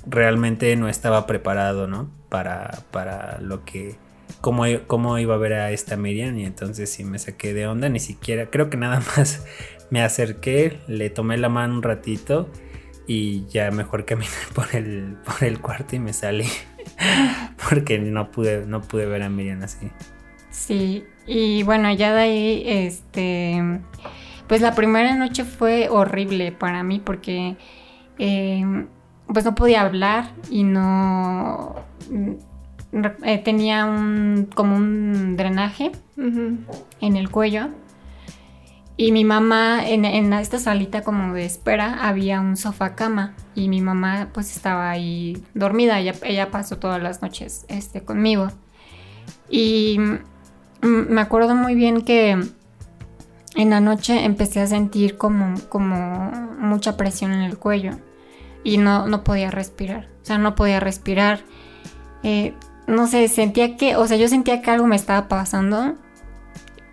realmente 0.07 0.75
no 0.77 0.89
estaba 0.89 1.27
preparado, 1.27 1.89
¿no? 1.89 2.11
Para, 2.29 2.85
para 2.91 3.41
lo 3.41 3.65
que, 3.65 3.97
cómo, 4.41 4.65
cómo 4.87 5.19
iba 5.19 5.35
a 5.35 5.39
ver 5.39 5.53
a 5.55 5.71
esta 5.71 5.97
Miriam 5.97 6.39
y 6.39 6.45
entonces 6.45 6.91
sí 6.91 7.05
me 7.05 7.19
saqué 7.19 7.55
de 7.55 7.67
onda, 7.67 7.89
ni 7.89 8.01
siquiera, 8.01 8.51
creo 8.51 8.71
que 8.71 8.77
nada 8.77 9.03
más 9.17 9.45
me 9.91 10.03
acerqué, 10.03 10.79
le 10.89 11.11
tomé 11.11 11.37
la 11.37 11.49
mano 11.49 11.75
un 11.75 11.83
ratito 11.83 12.49
y 13.07 13.47
ya 13.47 13.71
mejor 13.71 14.05
caminé 14.05 14.31
por 14.55 14.75
el, 14.75 15.17
por 15.25 15.45
el 15.45 15.61
cuarto 15.61 15.97
y 15.97 15.99
me 15.99 16.13
salí. 16.13 16.47
porque 17.69 17.99
no 17.99 18.31
pude, 18.31 18.67
no 18.67 18.81
pude 18.81 19.07
ver 19.07 19.23
a 19.23 19.29
Miriam 19.29 19.63
así. 19.63 19.91
Sí, 20.51 21.05
y 21.27 21.63
bueno, 21.63 21.93
ya 21.93 22.15
de 22.15 22.21
ahí, 22.21 22.63
este, 22.67 23.81
pues 24.49 24.61
la 24.61 24.75
primera 24.75 25.15
noche 25.17 25.45
fue 25.45 25.89
horrible 25.89 26.53
para 26.53 26.83
mí 26.83 27.01
porque, 27.01 27.57
em, 28.19 28.89
pues 29.27 29.45
no 29.45 29.55
podía 29.55 29.83
hablar 29.83 30.33
y 30.51 30.65
no 30.65 31.77
eh, 32.93 33.39
tenía 33.39 33.87
un 33.87 34.49
como 34.55 34.77
un 34.77 35.37
drenaje 35.37 35.93
en 36.17 37.17
el 37.17 37.31
cuello. 37.31 37.69
Y 38.97 39.11
mi 39.11 39.25
mamá, 39.25 39.89
en, 39.89 40.05
esta 40.35 40.59
salita 40.59 41.03
como 41.03 41.33
de 41.33 41.47
espera, 41.47 42.07
había 42.07 42.41
un 42.41 42.57
sofá 42.57 42.95
cama. 42.95 43.35
Y 43.55 43.69
mi 43.69 43.81
mamá 43.81 44.29
pues 44.33 44.55
estaba 44.55 44.91
ahí 44.91 45.43
dormida. 45.55 45.99
Ella, 45.99 46.15
ella 46.23 46.51
pasó 46.51 46.79
todas 46.79 47.03
las 47.03 47.23
noches 47.23 47.65
este, 47.69 48.03
conmigo. 48.03 48.49
Y 49.49 49.99
me 50.83 51.21
acuerdo 51.21 51.55
muy 51.55 51.75
bien 51.75 52.03
que 52.03 52.39
en 53.55 53.71
la 53.71 53.81
noche 53.81 54.25
empecé 54.25 54.61
a 54.61 54.67
sentir 54.67 55.17
como, 55.17 55.55
como 55.69 56.31
mucha 56.59 56.97
presión 56.97 57.33
en 57.33 57.43
el 57.43 57.59
cuello. 57.59 57.93
Y 58.65 58.77
no, 58.77 59.07
no 59.07 59.25
podía 59.25 59.51
respirar. 59.51 60.09
O 60.23 60.25
sea, 60.25 60.39
no 60.39 60.55
podía 60.55 60.81
respirar. 60.81 61.41
Eh, 62.23 62.55
no 62.87 63.07
sé, 63.07 63.29
sentía 63.29 63.77
que, 63.77 63.97
o 63.97 64.07
sea, 64.07 64.17
yo 64.17 64.29
sentía 64.29 64.63
que 64.63 64.71
algo 64.71 64.87
me 64.87 64.97
estaba 64.97 65.29
pasando, 65.29 65.95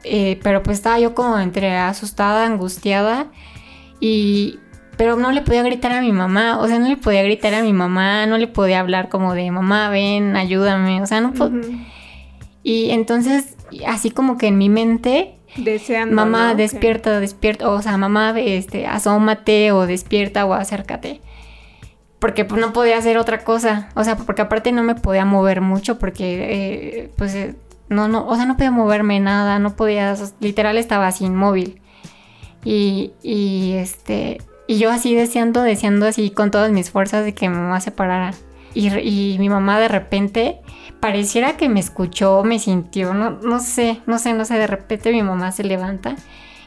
eh, 0.04 0.40
pero 0.44 0.64
pues 0.64 0.78
estaba 0.78 1.00
yo 1.00 1.16
como 1.16 1.40
entre 1.40 1.76
asustada, 1.78 2.46
angustiada, 2.46 3.28
y, 4.00 4.60
pero 4.98 5.16
no 5.16 5.32
le 5.32 5.42
podía 5.42 5.64
gritar 5.64 5.92
a 5.92 6.02
mi 6.02 6.12
mamá, 6.12 6.60
o 6.60 6.68
sea, 6.68 6.80
no 6.80 6.88
le 6.88 6.98
podía 6.98 7.24
gritar 7.24 7.54
a 7.54 7.62
mi 7.62 7.74
mamá, 7.74 8.26
no 8.26 8.38
le 8.38 8.48
podía 8.48 8.80
hablar 8.80 9.10
como 9.10 9.34
de 9.34 9.52
mamá, 9.52 9.90
ven, 9.90 10.36
ayúdame, 10.36 11.02
o 11.02 11.06
sea, 11.06 11.22
no 11.22 11.34
puedo. 11.34 11.52
Y 12.64 12.92
entonces, 12.92 13.56
así 13.88 14.12
como 14.12 14.38
que 14.38 14.48
en 14.48 14.58
mi 14.58 14.70
mente, 14.70 15.36
Deseando, 15.58 16.16
mamá, 16.16 16.54
despierta, 16.54 17.20
despierta, 17.20 17.70
o 17.70 17.82
sea, 17.82 17.98
mamá, 17.98 18.34
este, 18.40 18.86
asómate 18.86 19.72
o 19.72 19.88
despierta 19.88 20.46
o 20.46 20.54
acércate 20.54 21.22
porque 22.20 22.46
pues, 22.46 22.62
no 22.62 22.74
podía 22.74 22.98
hacer 22.98 23.18
otra 23.18 23.44
cosa. 23.44 23.90
O 23.96 24.04
sea, 24.04 24.18
porque 24.18 24.42
aparte 24.42 24.72
no 24.72 24.84
me 24.84 24.96
podía 24.96 25.26
mover 25.26 25.62
mucho 25.62 25.98
porque, 25.98 27.04
eh, 27.04 27.12
pues, 27.16 27.34
eh, 27.34 27.56
no, 27.88 28.08
no, 28.08 28.28
o 28.28 28.36
sea, 28.36 28.46
no 28.46 28.56
podía 28.56 28.72
moverme 28.72 29.20
nada, 29.20 29.58
no 29.60 29.76
podía, 29.76 30.16
literal 30.40 30.78
estaba 30.78 31.08
así 31.08 31.26
inmóvil. 31.26 31.82
Y, 32.64 33.14
y 33.24 33.74
este, 33.74 34.42
y 34.68 34.78
yo 34.78 34.92
así 34.92 35.16
deseando, 35.16 35.62
deseando 35.62 36.06
así 36.06 36.30
con 36.30 36.52
todas 36.52 36.72
mis 36.72 36.92
fuerzas 36.92 37.26
de 37.26 37.34
que 37.34 37.50
mi 37.50 37.56
mamá 37.56 37.80
se 37.82 37.92
parara. 37.92 38.34
Y, 38.74 38.90
y 39.00 39.40
mi 39.40 39.50
mamá 39.50 39.80
de 39.80 39.88
repente 39.88 40.60
pareciera 41.00 41.58
que 41.58 41.70
me 41.70 41.80
escuchó, 41.80 42.44
me 42.44 42.60
sintió, 42.60 43.14
no, 43.14 43.32
no 43.32 43.60
sé, 43.60 44.02
no 44.06 44.20
sé, 44.20 44.34
no 44.34 44.46
sé, 44.46 44.56
de 44.56 44.68
repente 44.68 45.12
mi 45.12 45.24
mamá 45.24 45.52
se 45.52 45.64
levanta 45.64 46.16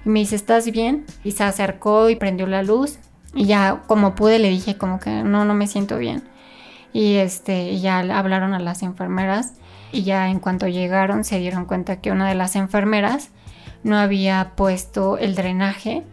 y 0.04 0.08
me 0.08 0.20
dice, 0.20 0.34
¿estás 0.34 0.70
bien? 0.72 1.04
Y 1.22 1.32
se 1.32 1.44
acercó 1.44 2.10
y 2.10 2.16
prendió 2.16 2.46
la 2.46 2.62
luz 2.62 2.98
y 3.34 3.46
ya 3.46 3.82
como 3.86 4.14
pude 4.14 4.38
le 4.38 4.50
dije 4.50 4.76
como 4.76 5.00
que 5.00 5.22
no, 5.22 5.44
no 5.44 5.54
me 5.54 5.66
siento 5.66 5.98
bien. 5.98 6.22
Y 6.92 7.16
este, 7.16 7.78
ya 7.80 7.98
hablaron 7.98 8.52
a 8.52 8.58
las 8.58 8.82
enfermeras 8.82 9.54
y 9.92 10.02
ya 10.02 10.28
en 10.28 10.40
cuanto 10.40 10.68
llegaron 10.68 11.24
se 11.24 11.38
dieron 11.38 11.64
cuenta 11.64 12.00
que 12.00 12.10
una 12.10 12.28
de 12.28 12.34
las 12.34 12.56
enfermeras 12.56 13.30
no 13.82 13.98
había 13.98 14.52
puesto 14.56 15.18
el 15.18 15.34
drenaje 15.34 16.04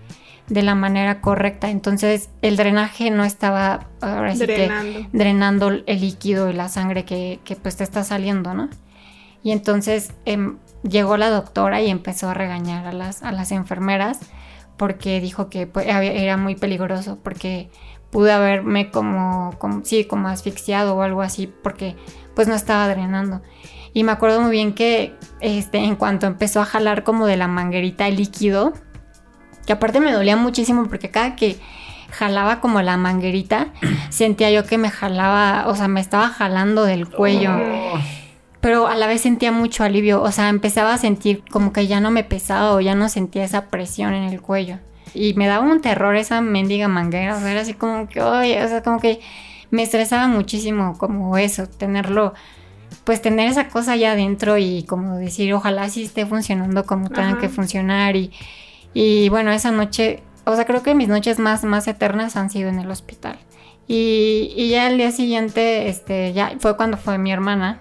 de 0.47 0.63
la 0.63 0.75
manera 0.75 1.21
correcta. 1.21 1.69
Entonces 1.69 2.29
el 2.41 2.57
drenaje 2.57 3.11
no 3.11 3.23
estaba 3.23 3.87
ahora 4.01 4.33
sí 4.33 4.45
drenando. 4.45 4.99
Que, 4.99 5.09
drenando 5.11 5.69
el 5.69 6.01
líquido 6.01 6.49
y 6.49 6.53
la 6.53 6.69
sangre 6.69 7.05
que, 7.05 7.39
que, 7.43 7.55
pues 7.55 7.77
te 7.77 7.83
está 7.83 8.03
saliendo, 8.03 8.53
¿no? 8.53 8.69
Y 9.43 9.51
entonces 9.51 10.13
em, 10.25 10.57
llegó 10.83 11.17
la 11.17 11.29
doctora 11.29 11.81
y 11.81 11.89
empezó 11.89 12.29
a 12.29 12.33
regañar 12.33 12.87
a 12.87 12.91
las, 12.91 13.23
a 13.23 13.31
las 13.31 13.51
enfermeras 13.51 14.19
porque 14.79 15.19
dijo 15.19 15.49
que 15.49 15.67
pues, 15.67 15.85
era 15.87 16.37
muy 16.37 16.55
peligroso, 16.55 17.19
porque 17.21 17.69
pude 18.11 18.31
haberme 18.31 18.89
como, 18.89 19.53
como, 19.59 19.83
sí, 19.83 20.05
como 20.05 20.29
asfixiado 20.29 20.95
o 20.95 21.01
algo 21.01 21.21
así, 21.21 21.53
porque 21.61 21.97
pues 22.33 22.47
no 22.47 22.55
estaba 22.55 22.87
drenando. 22.87 23.41
Y 23.93 24.05
me 24.05 24.13
acuerdo 24.13 24.39
muy 24.39 24.51
bien 24.51 24.73
que 24.73 25.13
este, 25.41 25.79
en 25.79 25.97
cuanto 25.97 26.27
empezó 26.27 26.61
a 26.61 26.65
jalar 26.65 27.03
como 27.03 27.27
de 27.27 27.35
la 27.35 27.49
manguerita 27.49 28.07
el 28.07 28.15
líquido, 28.15 28.71
que 29.65 29.73
aparte 29.73 29.99
me 29.99 30.13
dolía 30.13 30.37
muchísimo 30.37 30.85
porque 30.85 31.11
cada 31.11 31.35
que 31.35 31.57
jalaba 32.09 32.61
como 32.61 32.81
la 32.81 32.95
manguerita, 32.95 33.73
sentía 34.09 34.49
yo 34.49 34.63
que 34.65 34.77
me 34.77 34.89
jalaba, 34.89 35.67
o 35.67 35.75
sea, 35.75 35.89
me 35.89 35.99
estaba 35.99 36.29
jalando 36.29 36.85
del 36.85 37.09
cuello. 37.09 37.51
Oh 37.53 37.99
pero 38.61 38.87
a 38.87 38.95
la 38.95 39.07
vez 39.07 39.21
sentía 39.21 39.51
mucho 39.51 39.83
alivio, 39.83 40.21
o 40.21 40.31
sea, 40.31 40.49
empezaba 40.49 40.93
a 40.93 40.97
sentir 40.97 41.43
como 41.49 41.71
que 41.71 41.87
ya 41.87 42.01
no 42.01 42.11
me 42.11 42.23
pesaba 42.23 42.73
o 42.73 42.81
ya 42.81 42.95
no 42.95 43.07
sentía 43.07 43.43
esa 43.43 43.67
presión 43.67 44.13
en 44.13 44.23
el 44.23 44.41
cuello. 44.41 44.79
Y 45.13 45.33
me 45.33 45.47
daba 45.47 45.65
un 45.65 45.81
terror 45.81 46.15
esa 46.15 46.41
mendiga 46.41 46.87
manguera, 46.87 47.37
o 47.37 47.39
sea, 47.39 47.51
era 47.51 47.61
así 47.61 47.73
como 47.73 48.07
que, 48.09 48.21
oye, 48.21 48.63
o 48.63 48.67
sea, 48.67 48.83
como 48.83 48.99
que 48.99 49.21
me 49.71 49.83
estresaba 49.83 50.27
muchísimo 50.27 50.97
como 50.97 51.37
eso, 51.37 51.67
tenerlo, 51.67 52.33
pues 53.05 53.21
tener 53.21 53.49
esa 53.49 53.69
cosa 53.69 53.93
allá 53.93 54.11
adentro 54.11 54.57
y 54.57 54.83
como 54.83 55.15
decir, 55.15 55.53
ojalá 55.53 55.89
sí 55.89 56.03
esté 56.03 56.25
funcionando 56.25 56.85
como 56.85 57.09
tenga 57.09 57.37
que 57.39 57.49
funcionar 57.49 58.15
y, 58.15 58.31
y 58.93 59.29
bueno, 59.29 59.51
esa 59.51 59.71
noche, 59.71 60.21
o 60.45 60.55
sea, 60.55 60.65
creo 60.65 60.83
que 60.83 60.95
mis 60.95 61.07
noches 61.07 61.39
más, 61.39 61.63
más 61.63 61.87
eternas 61.87 62.35
han 62.35 62.49
sido 62.49 62.69
en 62.69 62.79
el 62.79 62.91
hospital. 62.91 63.37
Y, 63.87 64.53
y 64.55 64.69
ya 64.69 64.87
el 64.87 64.97
día 64.97 65.11
siguiente, 65.11 65.89
este, 65.89 66.33
ya 66.33 66.53
fue 66.59 66.77
cuando 66.77 66.97
fue 66.97 67.17
mi 67.17 67.31
hermana, 67.31 67.79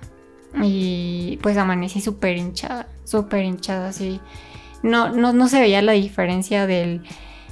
y 0.62 1.38
pues 1.43 1.57
amanecí 1.57 2.00
súper 2.00 2.37
hinchada, 2.37 2.87
súper 3.05 3.45
hinchada, 3.45 3.88
así. 3.88 4.21
No, 4.83 5.11
no, 5.11 5.33
no 5.33 5.49
se 5.49 5.61
veía 5.61 5.83
la 5.83 5.93
diferencia 5.93 6.67
del 6.67 7.02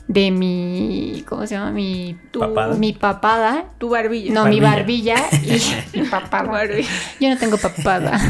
de 0.09 0.31
mi 0.31 1.25
¿cómo 1.29 1.47
se 1.49 1.57
llama? 1.57 1.73
mi 1.73 2.17
papada. 2.33 2.75
mi 2.77 2.93
papada, 2.93 3.65
tu 3.79 3.89
barbilla. 3.89 4.33
No, 4.33 4.47
mi 4.47 4.61
barbilla 4.61 5.17
y 5.33 5.99
mi 5.99 6.07
papada. 6.07 6.67
Yo 7.21 7.29
no 7.29 7.37
tengo 7.37 7.57
papada. 7.57 8.21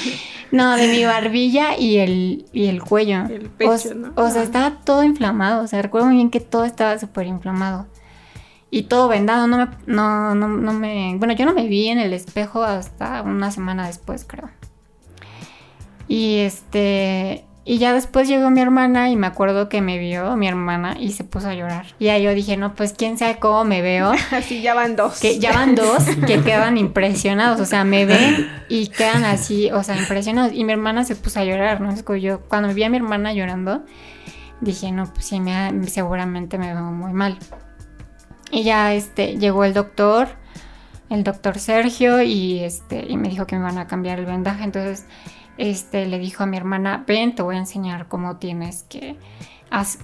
no, 0.52 0.76
de 0.76 0.88
mi 0.88 1.04
barbilla 1.04 1.76
y 1.76 1.98
el 1.98 2.46
y 2.52 2.66
el 2.66 2.82
cuello. 2.82 3.24
El 3.26 3.50
pecho, 3.50 3.94
¿no? 3.94 4.12
O 4.14 4.30
sea, 4.30 4.42
estaba 4.42 4.78
todo 4.84 5.02
inflamado, 5.02 5.64
o 5.64 5.66
sea, 5.66 5.82
recuerdo 5.82 6.06
muy 6.06 6.16
bien 6.16 6.30
que 6.30 6.40
todo 6.40 6.64
estaba 6.64 6.98
súper 6.98 7.26
inflamado 7.26 7.86
y 8.74 8.82
todo 8.82 9.06
vendado, 9.06 9.46
no 9.46 9.56
me, 9.56 9.68
no, 9.86 10.34
no, 10.34 10.48
no 10.48 10.72
me, 10.72 11.14
bueno, 11.16 11.32
yo 11.34 11.46
no 11.46 11.54
me 11.54 11.68
vi 11.68 11.90
en 11.90 12.00
el 12.00 12.12
espejo 12.12 12.64
hasta 12.64 13.22
una 13.22 13.52
semana 13.52 13.86
después, 13.86 14.24
creo. 14.24 14.50
Y 16.08 16.38
este, 16.38 17.44
y 17.64 17.78
ya 17.78 17.94
después 17.94 18.26
llegó 18.26 18.50
mi 18.50 18.60
hermana 18.60 19.10
y 19.10 19.16
me 19.16 19.28
acuerdo 19.28 19.68
que 19.68 19.80
me 19.80 19.98
vio 19.98 20.34
mi 20.36 20.48
hermana 20.48 20.96
y 20.98 21.12
se 21.12 21.22
puso 21.22 21.50
a 21.50 21.54
llorar. 21.54 21.86
Y 22.00 22.08
ahí 22.08 22.24
yo 22.24 22.34
dije, 22.34 22.56
no, 22.56 22.74
pues 22.74 22.94
quién 22.94 23.16
sabe 23.16 23.38
cómo 23.38 23.62
me 23.62 23.80
veo. 23.80 24.10
Así 24.32 24.60
ya 24.60 24.74
van 24.74 24.96
dos. 24.96 25.20
Que 25.20 25.38
ya 25.38 25.52
van 25.52 25.76
dos 25.76 26.02
que 26.26 26.42
quedan 26.42 26.76
impresionados. 26.76 27.60
O 27.60 27.66
sea, 27.66 27.84
me 27.84 28.06
ven 28.06 28.50
y 28.68 28.88
quedan 28.88 29.22
así, 29.22 29.70
o 29.70 29.84
sea, 29.84 29.96
impresionados. 29.96 30.52
Y 30.52 30.64
mi 30.64 30.72
hermana 30.72 31.04
se 31.04 31.14
puso 31.14 31.38
a 31.38 31.44
llorar, 31.44 31.80
¿no? 31.80 31.92
Es 31.92 32.02
que 32.02 32.20
yo, 32.20 32.40
cuando 32.40 32.66
me 32.66 32.74
vi 32.74 32.82
a 32.82 32.90
mi 32.90 32.96
hermana 32.96 33.32
llorando, 33.32 33.84
dije, 34.60 34.90
no, 34.90 35.04
pues 35.12 35.26
sí, 35.26 35.38
me, 35.38 35.86
seguramente 35.86 36.58
me 36.58 36.74
veo 36.74 36.82
muy 36.82 37.12
mal. 37.12 37.38
Y 38.50 38.62
ya 38.62 38.94
este, 38.94 39.36
llegó 39.38 39.64
el 39.64 39.74
doctor, 39.74 40.28
el 41.10 41.24
doctor 41.24 41.58
Sergio, 41.58 42.22
y, 42.22 42.60
este, 42.60 43.04
y 43.08 43.16
me 43.16 43.28
dijo 43.28 43.46
que 43.46 43.56
me 43.56 43.62
van 43.62 43.78
a 43.78 43.86
cambiar 43.86 44.18
el 44.18 44.26
vendaje. 44.26 44.64
Entonces 44.64 45.06
este, 45.56 46.06
le 46.06 46.18
dijo 46.18 46.42
a 46.42 46.46
mi 46.46 46.56
hermana, 46.56 47.04
ven, 47.06 47.34
te 47.34 47.42
voy 47.42 47.56
a 47.56 47.58
enseñar 47.58 48.08
cómo 48.08 48.36
tienes 48.36 48.84
que, 48.84 49.16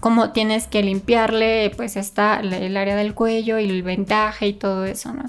cómo 0.01 0.31
tienes 0.33 0.67
que 0.67 0.83
limpiarle, 0.83 1.73
pues 1.77 1.97
está 1.97 2.41
el 2.41 2.77
área 2.77 2.97
del 2.97 3.15
cuello 3.15 3.59
y 3.59 3.69
el 3.69 3.83
vendaje 3.83 4.49
y 4.49 4.53
todo 4.53 4.85
eso, 4.85 5.13
¿no? 5.13 5.25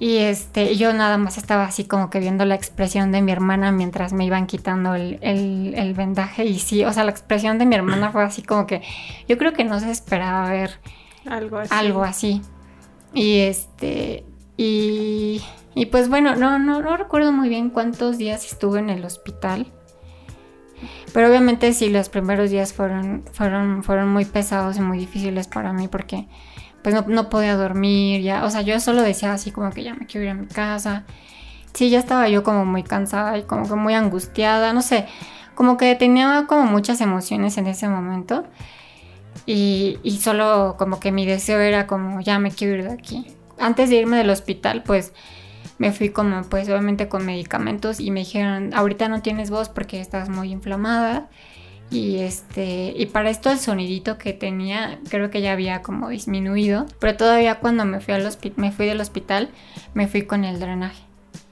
Y 0.00 0.18
este, 0.18 0.76
yo 0.76 0.92
nada 0.92 1.18
más 1.18 1.38
estaba 1.38 1.64
así 1.64 1.84
como 1.84 2.10
que 2.10 2.18
viendo 2.18 2.44
la 2.44 2.56
expresión 2.56 3.12
de 3.12 3.22
mi 3.22 3.30
hermana 3.32 3.70
mientras 3.70 4.12
me 4.12 4.24
iban 4.24 4.46
quitando 4.46 4.94
el, 4.94 5.18
el, 5.22 5.94
vendaje. 5.94 6.44
Y 6.44 6.58
sí, 6.58 6.84
o 6.84 6.92
sea, 6.92 7.04
la 7.04 7.10
expresión 7.10 7.58
de 7.58 7.64
mi 7.64 7.76
hermana 7.76 8.10
fue 8.10 8.22
así 8.24 8.42
como 8.42 8.66
que 8.66 8.82
yo 9.28 9.38
creo 9.38 9.52
que 9.52 9.64
no 9.64 9.78
se 9.80 9.90
esperaba 9.90 10.50
ver 10.50 10.80
algo 11.26 11.58
así. 11.58 11.74
Algo 11.74 12.04
así. 12.04 12.42
Y 13.12 13.38
este. 13.40 14.24
Y, 14.56 15.42
y 15.74 15.86
pues 15.86 16.08
bueno, 16.08 16.36
no, 16.36 16.58
no, 16.58 16.80
no 16.80 16.96
recuerdo 16.96 17.32
muy 17.32 17.48
bien 17.48 17.70
cuántos 17.70 18.18
días 18.18 18.44
estuve 18.44 18.78
en 18.78 18.90
el 18.90 19.04
hospital. 19.04 19.72
Pero 21.12 21.28
obviamente 21.28 21.72
sí, 21.72 21.90
los 21.90 22.08
primeros 22.08 22.50
días 22.50 22.72
fueron, 22.72 23.24
fueron, 23.32 23.82
fueron 23.82 24.12
muy 24.12 24.24
pesados 24.24 24.76
y 24.76 24.80
muy 24.80 24.98
difíciles 24.98 25.46
para 25.46 25.72
mí 25.72 25.88
porque 25.88 26.26
pues 26.82 26.94
no, 26.94 27.04
no, 27.08 27.30
podía 27.30 27.56
dormir, 27.56 28.20
ya, 28.20 28.44
o 28.44 28.50
sea, 28.50 28.60
yo 28.60 28.78
solo 28.78 29.02
decía 29.02 29.32
así 29.32 29.50
como 29.50 29.70
que 29.70 29.82
ya 29.82 29.94
me 29.94 30.06
quiero 30.06 30.24
ir 30.24 30.30
a 30.30 30.34
mi 30.34 30.46
casa. 30.46 31.04
Sí, 31.72 31.88
ya 31.88 31.98
estaba 31.98 32.28
yo 32.28 32.42
como 32.42 32.64
muy 32.64 32.82
cansada 32.82 33.38
y 33.38 33.44
como 33.44 33.66
que 33.68 33.74
muy 33.74 33.94
angustiada, 33.94 34.72
no 34.72 34.82
sé, 34.82 35.06
como 35.54 35.76
que 35.76 35.94
tenía 35.94 36.44
como 36.46 36.64
muchas 36.64 37.00
emociones 37.00 37.56
en 37.58 37.68
ese 37.68 37.88
momento. 37.88 38.44
Y, 39.46 40.18
solo 40.20 40.76
como 40.78 41.00
que 41.00 41.12
mi 41.12 41.26
deseo 41.26 41.60
era 41.60 41.86
como 41.86 42.20
ya 42.20 42.38
me 42.38 42.50
quiero 42.50 42.76
ir 42.76 42.84
de 42.84 42.92
aquí. 42.92 43.26
Antes 43.58 43.90
de 43.90 43.96
irme 43.96 44.16
del 44.16 44.30
hospital, 44.30 44.82
pues 44.82 45.12
me 45.78 45.92
fui 45.92 46.10
como 46.10 46.42
pues 46.44 46.68
obviamente 46.68 47.08
con 47.08 47.26
medicamentos 47.26 48.00
y 48.00 48.10
me 48.10 48.20
dijeron, 48.20 48.72
ahorita 48.74 49.08
no 49.08 49.22
tienes 49.22 49.50
voz 49.50 49.68
porque 49.68 50.00
estás 50.00 50.28
muy 50.28 50.52
inflamada 50.52 51.28
Y 51.90 52.18
este, 52.18 52.92
y 52.96 53.06
para 53.06 53.30
esto 53.30 53.50
el 53.50 53.58
sonidito 53.58 54.16
que 54.16 54.32
tenía, 54.32 54.98
creo 55.10 55.30
que 55.30 55.40
ya 55.40 55.52
había 55.52 55.82
como 55.82 56.08
disminuido. 56.08 56.86
Pero 56.98 57.16
todavía 57.16 57.60
cuando 57.60 57.84
me 57.84 58.00
fui 58.00 58.14
al 58.14 58.28
me 58.56 58.72
fui 58.72 58.86
del 58.86 59.00
hospital, 59.00 59.50
me 59.92 60.08
fui 60.08 60.22
con 60.22 60.44
el 60.44 60.58
drenaje. 60.58 61.02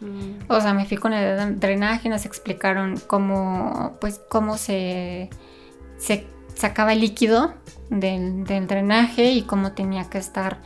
Mm. 0.01 0.51
O 0.51 0.61
sea, 0.61 0.75
me 0.75 0.85
fui 0.87 0.97
con 0.97 1.13
el 1.13 1.61
drenaje, 1.61 2.09
nos 2.09 2.27
explicaron 2.27 2.99
cómo, 3.07 3.97
pues, 4.01 4.21
cómo 4.29 4.57
se, 4.57 5.31
se 5.99 6.27
sacaba 6.55 6.93
el 6.93 7.01
líquido 7.01 7.55
del, 7.91 8.45
drenaje 8.45 9.31
y 9.33 9.43
cómo 9.43 9.73
tenía 9.73 10.09
que 10.09 10.19
estar 10.19 10.59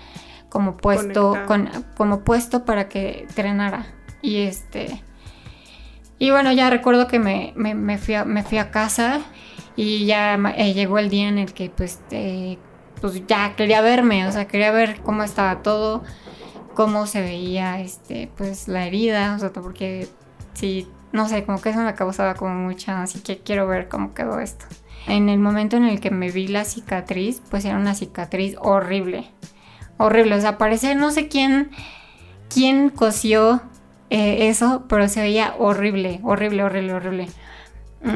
como 0.49 0.76
puesto, 0.76 1.37
con, 1.47 1.69
como 1.97 2.21
puesto 2.21 2.64
para 2.64 2.88
que 2.88 3.26
drenara. 3.35 3.87
Y 4.23 4.38
este. 4.43 5.02
Y 6.19 6.31
bueno, 6.31 6.52
ya 6.52 6.71
recuerdo 6.71 7.09
que 7.09 7.19
me, 7.19 7.52
me, 7.57 7.99
fui, 7.99 8.14
a, 8.14 8.25
me 8.25 8.43
fui 8.43 8.59
a 8.59 8.71
casa 8.71 9.21
y 9.76 10.07
ya 10.07 10.35
eh, 10.57 10.73
llegó 10.73 10.99
el 10.99 11.11
día 11.11 11.28
en 11.28 11.38
el 11.38 11.52
que 11.52 11.69
pues, 11.69 12.00
eh, 12.11 12.57
pues 13.00 13.26
ya 13.26 13.55
quería 13.55 13.83
verme, 13.83 14.26
o 14.26 14.33
sea, 14.33 14.47
quería 14.47 14.71
ver 14.71 15.00
cómo 15.02 15.23
estaba 15.23 15.62
todo, 15.62 16.02
cómo 16.75 17.07
se 17.07 17.21
veía 17.21 17.81
este, 17.81 18.31
pues 18.37 18.69
la 18.69 18.87
herida, 18.87 19.35
o 19.35 19.38
sea, 19.38 19.52
porque 19.52 20.09
sí, 20.55 20.88
no 21.12 21.28
sé, 21.28 21.45
como 21.45 21.61
que 21.61 21.69
eso 21.69 21.81
me 21.81 21.95
causaba 21.95 22.35
como 22.35 22.55
mucha, 22.55 23.02
así 23.02 23.21
que 23.21 23.40
quiero 23.40 23.66
ver 23.66 23.88
cómo 23.88 24.14
quedó 24.14 24.40
esto. 24.40 24.64
En 25.07 25.29
el 25.29 25.39
momento 25.39 25.77
en 25.77 25.85
el 25.85 26.01
que 26.01 26.11
me 26.11 26.31
vi 26.31 26.49
la 26.49 26.65
cicatriz, 26.65 27.41
pues 27.51 27.65
era 27.65 27.77
una 27.77 27.95
cicatriz 27.95 28.57
horrible, 28.61 29.31
horrible, 29.99 30.35
o 30.35 30.41
sea, 30.41 30.59
parece, 30.59 30.95
no 30.95 31.11
sé 31.11 31.29
quién, 31.29 31.71
quién 32.49 32.91
cosió 32.91 33.63
eh, 34.11 34.49
eso, 34.49 34.85
pero 34.89 35.09
se 35.09 35.21
veía 35.21 35.55
horrible, 35.59 36.21
horrible, 36.23 36.65
horrible, 36.65 36.95
horrible. 36.95 37.29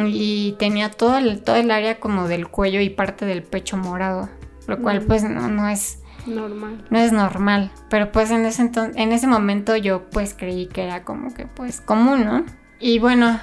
Y 0.06 0.54
tenía 0.59 0.90
todo 0.90 1.18
el, 1.18 1.42
todo 1.42 1.56
el 1.56 1.70
área 1.70 1.99
como 1.99 2.28
del 2.28 2.49
cuello 2.49 2.80
y 2.80 2.90
parte 2.90 3.25
del 3.25 3.42
pecho 3.42 3.76
morado, 3.76 4.28
lo 4.68 4.80
cual 4.80 5.00
mm. 5.00 5.06
pues 5.06 5.25
no, 5.25 5.49
no 5.49 5.68
es 5.68 6.00
normal. 6.26 6.85
No 6.90 6.99
es 6.99 7.12
normal, 7.12 7.73
pero 7.88 8.12
pues 8.12 8.30
en 8.30 8.44
ese, 8.47 8.70
en 8.73 9.12
ese 9.12 9.26
momento 9.26 9.76
yo 9.76 10.09
pues 10.11 10.35
creí 10.35 10.66
que 10.66 10.85
era 10.85 11.02
como 11.02 11.35
que 11.35 11.47
pues 11.47 11.80
común, 11.80 12.25
¿no? 12.25 12.44
Y 12.78 12.99
bueno, 12.99 13.40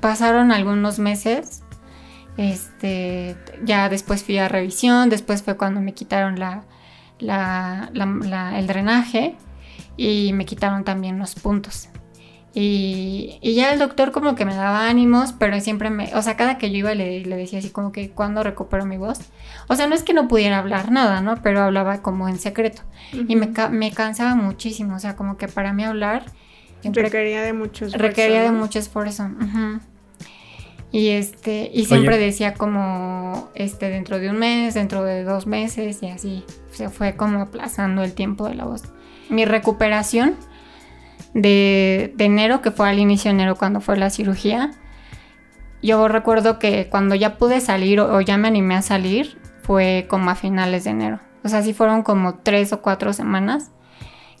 pasaron 0.00 0.52
algunos 0.52 0.98
meses, 0.98 1.62
este, 2.40 3.36
ya 3.64 3.90
después 3.90 4.24
fui 4.24 4.38
a 4.38 4.48
revisión, 4.48 5.10
después 5.10 5.42
fue 5.42 5.58
cuando 5.58 5.82
me 5.82 5.92
quitaron 5.92 6.40
la, 6.40 6.64
la, 7.18 8.58
el 8.58 8.66
drenaje 8.66 9.36
y 9.98 10.32
me 10.32 10.46
quitaron 10.46 10.82
también 10.84 11.18
los 11.18 11.34
puntos. 11.34 11.90
Y, 12.54 13.38
ya 13.42 13.74
el 13.74 13.78
doctor 13.78 14.10
como 14.10 14.36
que 14.36 14.46
me 14.46 14.54
daba 14.54 14.88
ánimos, 14.88 15.34
pero 15.34 15.60
siempre 15.60 15.90
me, 15.90 16.14
o 16.14 16.22
sea, 16.22 16.38
cada 16.38 16.56
que 16.56 16.70
yo 16.70 16.78
iba 16.78 16.94
le, 16.94 17.20
le 17.20 17.36
decía 17.36 17.58
así 17.58 17.68
como 17.68 17.92
que 17.92 18.10
cuando 18.10 18.42
recupero 18.42 18.86
mi 18.86 18.96
voz. 18.96 19.20
O 19.68 19.76
sea, 19.76 19.86
no 19.86 19.94
es 19.94 20.02
que 20.02 20.14
no 20.14 20.26
pudiera 20.26 20.58
hablar 20.58 20.90
nada, 20.90 21.20
¿no? 21.20 21.36
Pero 21.42 21.60
hablaba 21.60 22.00
como 22.00 22.26
en 22.26 22.38
secreto. 22.38 22.80
Y 23.12 23.36
me, 23.36 23.52
me, 23.70 23.92
cansaba 23.92 24.34
muchísimo, 24.34 24.96
o 24.96 24.98
sea, 24.98 25.14
como 25.14 25.36
que 25.36 25.46
para 25.46 25.74
mí 25.74 25.84
hablar... 25.84 26.24
Requería 26.82 27.42
de 27.42 27.52
mucho 27.52 27.84
esfuerzo. 27.84 27.98
Requería 27.98 28.40
de 28.40 28.50
mucho 28.50 28.78
esfuerzo. 28.78 29.28
Y 30.92 31.10
este, 31.10 31.70
y 31.72 31.84
siempre 31.84 32.18
decía 32.18 32.54
como 32.54 33.48
este 33.54 33.90
dentro 33.90 34.18
de 34.18 34.28
un 34.28 34.38
mes, 34.38 34.74
dentro 34.74 35.04
de 35.04 35.22
dos 35.22 35.46
meses 35.46 36.02
y 36.02 36.08
así. 36.08 36.44
Se 36.72 36.88
fue 36.88 37.14
como 37.14 37.40
aplazando 37.40 38.02
el 38.02 38.12
tiempo 38.12 38.48
de 38.48 38.56
la 38.56 38.64
voz. 38.64 38.82
Mi 39.28 39.44
recuperación 39.44 40.34
de, 41.32 42.12
enero, 42.18 42.60
que 42.60 42.72
fue 42.72 42.88
al 42.88 42.98
inicio 42.98 43.30
de 43.30 43.36
enero 43.36 43.56
cuando 43.56 43.80
fue 43.80 43.96
la 43.96 44.10
cirugía, 44.10 44.72
yo 45.80 46.08
recuerdo 46.08 46.58
que 46.58 46.88
cuando 46.90 47.14
ya 47.14 47.38
pude 47.38 47.60
salir 47.60 48.00
o, 48.00 48.20
ya 48.20 48.36
me 48.36 48.48
animé 48.48 48.74
a 48.74 48.82
salir, 48.82 49.38
fue 49.62 50.06
como 50.10 50.30
a 50.30 50.34
finales 50.34 50.84
de 50.84 50.90
enero. 50.90 51.20
O 51.44 51.48
sea, 51.48 51.62
sí 51.62 51.72
fueron 51.72 52.02
como 52.02 52.34
tres 52.34 52.72
o 52.72 52.82
cuatro 52.82 53.12
semanas 53.12 53.70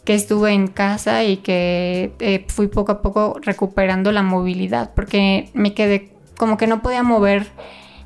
que 0.04 0.14
estuve 0.14 0.52
en 0.52 0.66
casa 0.66 1.22
y 1.24 1.36
que 1.38 2.12
eh, 2.18 2.44
fui 2.48 2.66
poco 2.66 2.92
a 2.92 3.02
poco 3.02 3.38
recuperando 3.40 4.10
la 4.10 4.22
movilidad, 4.22 4.92
porque 4.94 5.50
me 5.54 5.74
quedé 5.74 6.10
como 6.40 6.56
que 6.56 6.66
no 6.66 6.80
podía 6.80 7.02
mover 7.02 7.48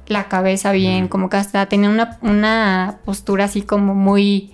la 0.09 0.25
cabeza 0.25 0.73
bien, 0.73 1.07
como 1.07 1.31
que 1.31 1.37
hasta 1.37 1.67
tenía 1.67 1.89
una, 1.89 2.19
una 2.21 2.99
postura 3.05 3.45
así 3.45 3.63
como 3.63 3.95
muy 3.95 4.53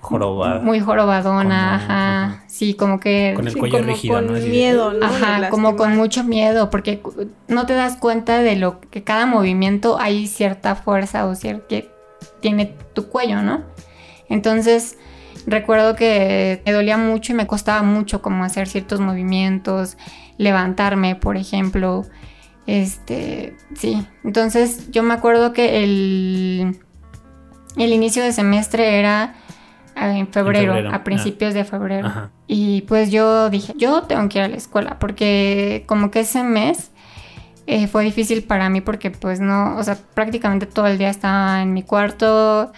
jorobada. 0.00 0.60
Muy 0.60 0.80
jorobadona, 0.80 1.74
ajá. 1.74 2.44
Sí, 2.46 2.72
como 2.72 3.00
que. 3.00 3.34
Con 3.36 3.46
el 3.46 3.54
cuello 3.54 3.82
rígido, 3.82 4.14
con 4.14 4.32
miedo, 4.32 4.94
¿no? 4.94 5.04
Ajá, 5.04 5.50
como 5.50 5.76
con 5.76 5.94
mucho 5.94 6.24
miedo, 6.24 6.70
porque 6.70 7.02
no 7.48 7.66
te 7.66 7.74
das 7.74 7.98
cuenta 7.98 8.38
de 8.38 8.56
lo 8.56 8.80
que 8.80 9.04
cada 9.04 9.26
movimiento 9.26 9.98
hay 10.00 10.26
cierta 10.26 10.74
fuerza 10.74 11.26
o 11.26 11.34
cierta 11.34 11.66
que 11.68 11.90
tiene 12.40 12.74
tu 12.94 13.08
cuello, 13.08 13.42
¿no? 13.42 13.60
Entonces, 14.30 14.96
recuerdo 15.46 15.96
que 15.96 16.62
me 16.64 16.72
dolía 16.72 16.96
mucho 16.96 17.32
y 17.32 17.34
me 17.34 17.46
costaba 17.46 17.82
mucho 17.82 18.22
como 18.22 18.42
hacer 18.42 18.68
ciertos 18.68 19.00
movimientos, 19.00 19.98
levantarme, 20.38 21.14
por 21.14 21.36
ejemplo. 21.36 22.06
Este, 22.66 23.56
sí. 23.74 24.06
Entonces, 24.24 24.90
yo 24.90 25.02
me 25.02 25.14
acuerdo 25.14 25.52
que 25.52 25.82
el, 25.82 26.78
el 27.76 27.92
inicio 27.92 28.22
de 28.22 28.32
semestre 28.32 28.98
era 28.98 29.34
en 29.94 30.28
febrero, 30.28 30.90
a 30.92 31.04
principios 31.04 31.54
de 31.54 31.64
febrero. 31.64 32.30
Y 32.46 32.82
pues 32.82 33.10
yo 33.10 33.50
dije, 33.50 33.74
yo 33.76 34.02
tengo 34.02 34.28
que 34.28 34.38
ir 34.38 34.44
a 34.44 34.48
la 34.48 34.56
escuela 34.56 34.98
porque 34.98 35.84
como 35.86 36.10
que 36.10 36.20
ese 36.20 36.42
mes 36.44 36.90
eh, 37.66 37.86
fue 37.86 38.04
difícil 38.04 38.42
para 38.44 38.68
mí 38.68 38.80
porque 38.80 39.10
pues 39.10 39.40
no, 39.40 39.76
o 39.76 39.84
sea, 39.84 39.96
prácticamente 40.14 40.66
todo 40.66 40.86
el 40.86 40.98
día 40.98 41.10
estaba 41.10 41.62
en 41.62 41.72
mi 41.72 41.82
cuarto, 41.82 42.72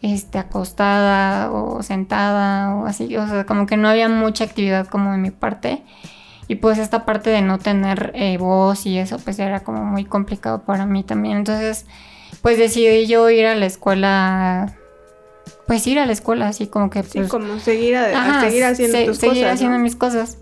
este, 0.00 0.38
acostada 0.38 1.50
o 1.50 1.82
sentada 1.82 2.74
o 2.74 2.86
así, 2.86 3.16
o 3.16 3.26
sea, 3.26 3.44
como 3.44 3.66
que 3.66 3.76
no 3.76 3.88
había 3.88 4.08
mucha 4.08 4.44
actividad 4.44 4.86
como 4.86 5.14
en 5.14 5.22
mi 5.22 5.30
parte. 5.30 5.82
Y 6.52 6.56
pues 6.56 6.76
esta 6.76 7.06
parte 7.06 7.30
de 7.30 7.40
no 7.40 7.58
tener 7.58 8.12
eh, 8.14 8.36
voz 8.36 8.84
y 8.84 8.98
eso 8.98 9.18
pues 9.18 9.38
era 9.38 9.60
como 9.60 9.86
muy 9.86 10.04
complicado 10.04 10.64
para 10.64 10.84
mí 10.84 11.02
también. 11.02 11.38
Entonces 11.38 11.86
pues 12.42 12.58
decidí 12.58 13.06
yo 13.06 13.30
ir 13.30 13.46
a 13.46 13.54
la 13.54 13.64
escuela 13.64 14.76
pues 15.66 15.86
ir 15.86 15.98
a 15.98 16.04
la 16.04 16.12
escuela, 16.12 16.48
así 16.48 16.66
como 16.66 16.90
que... 16.90 17.04
sí, 17.04 17.20
pues, 17.20 17.30
como 17.30 17.58
seguir, 17.58 17.96
seguir 18.42 18.64
haciendo 18.64 19.04
tus 19.06 19.16
seguir 19.16 19.46
haciendo 19.46 19.78
mis 19.78 19.96
cosas. 19.96 20.36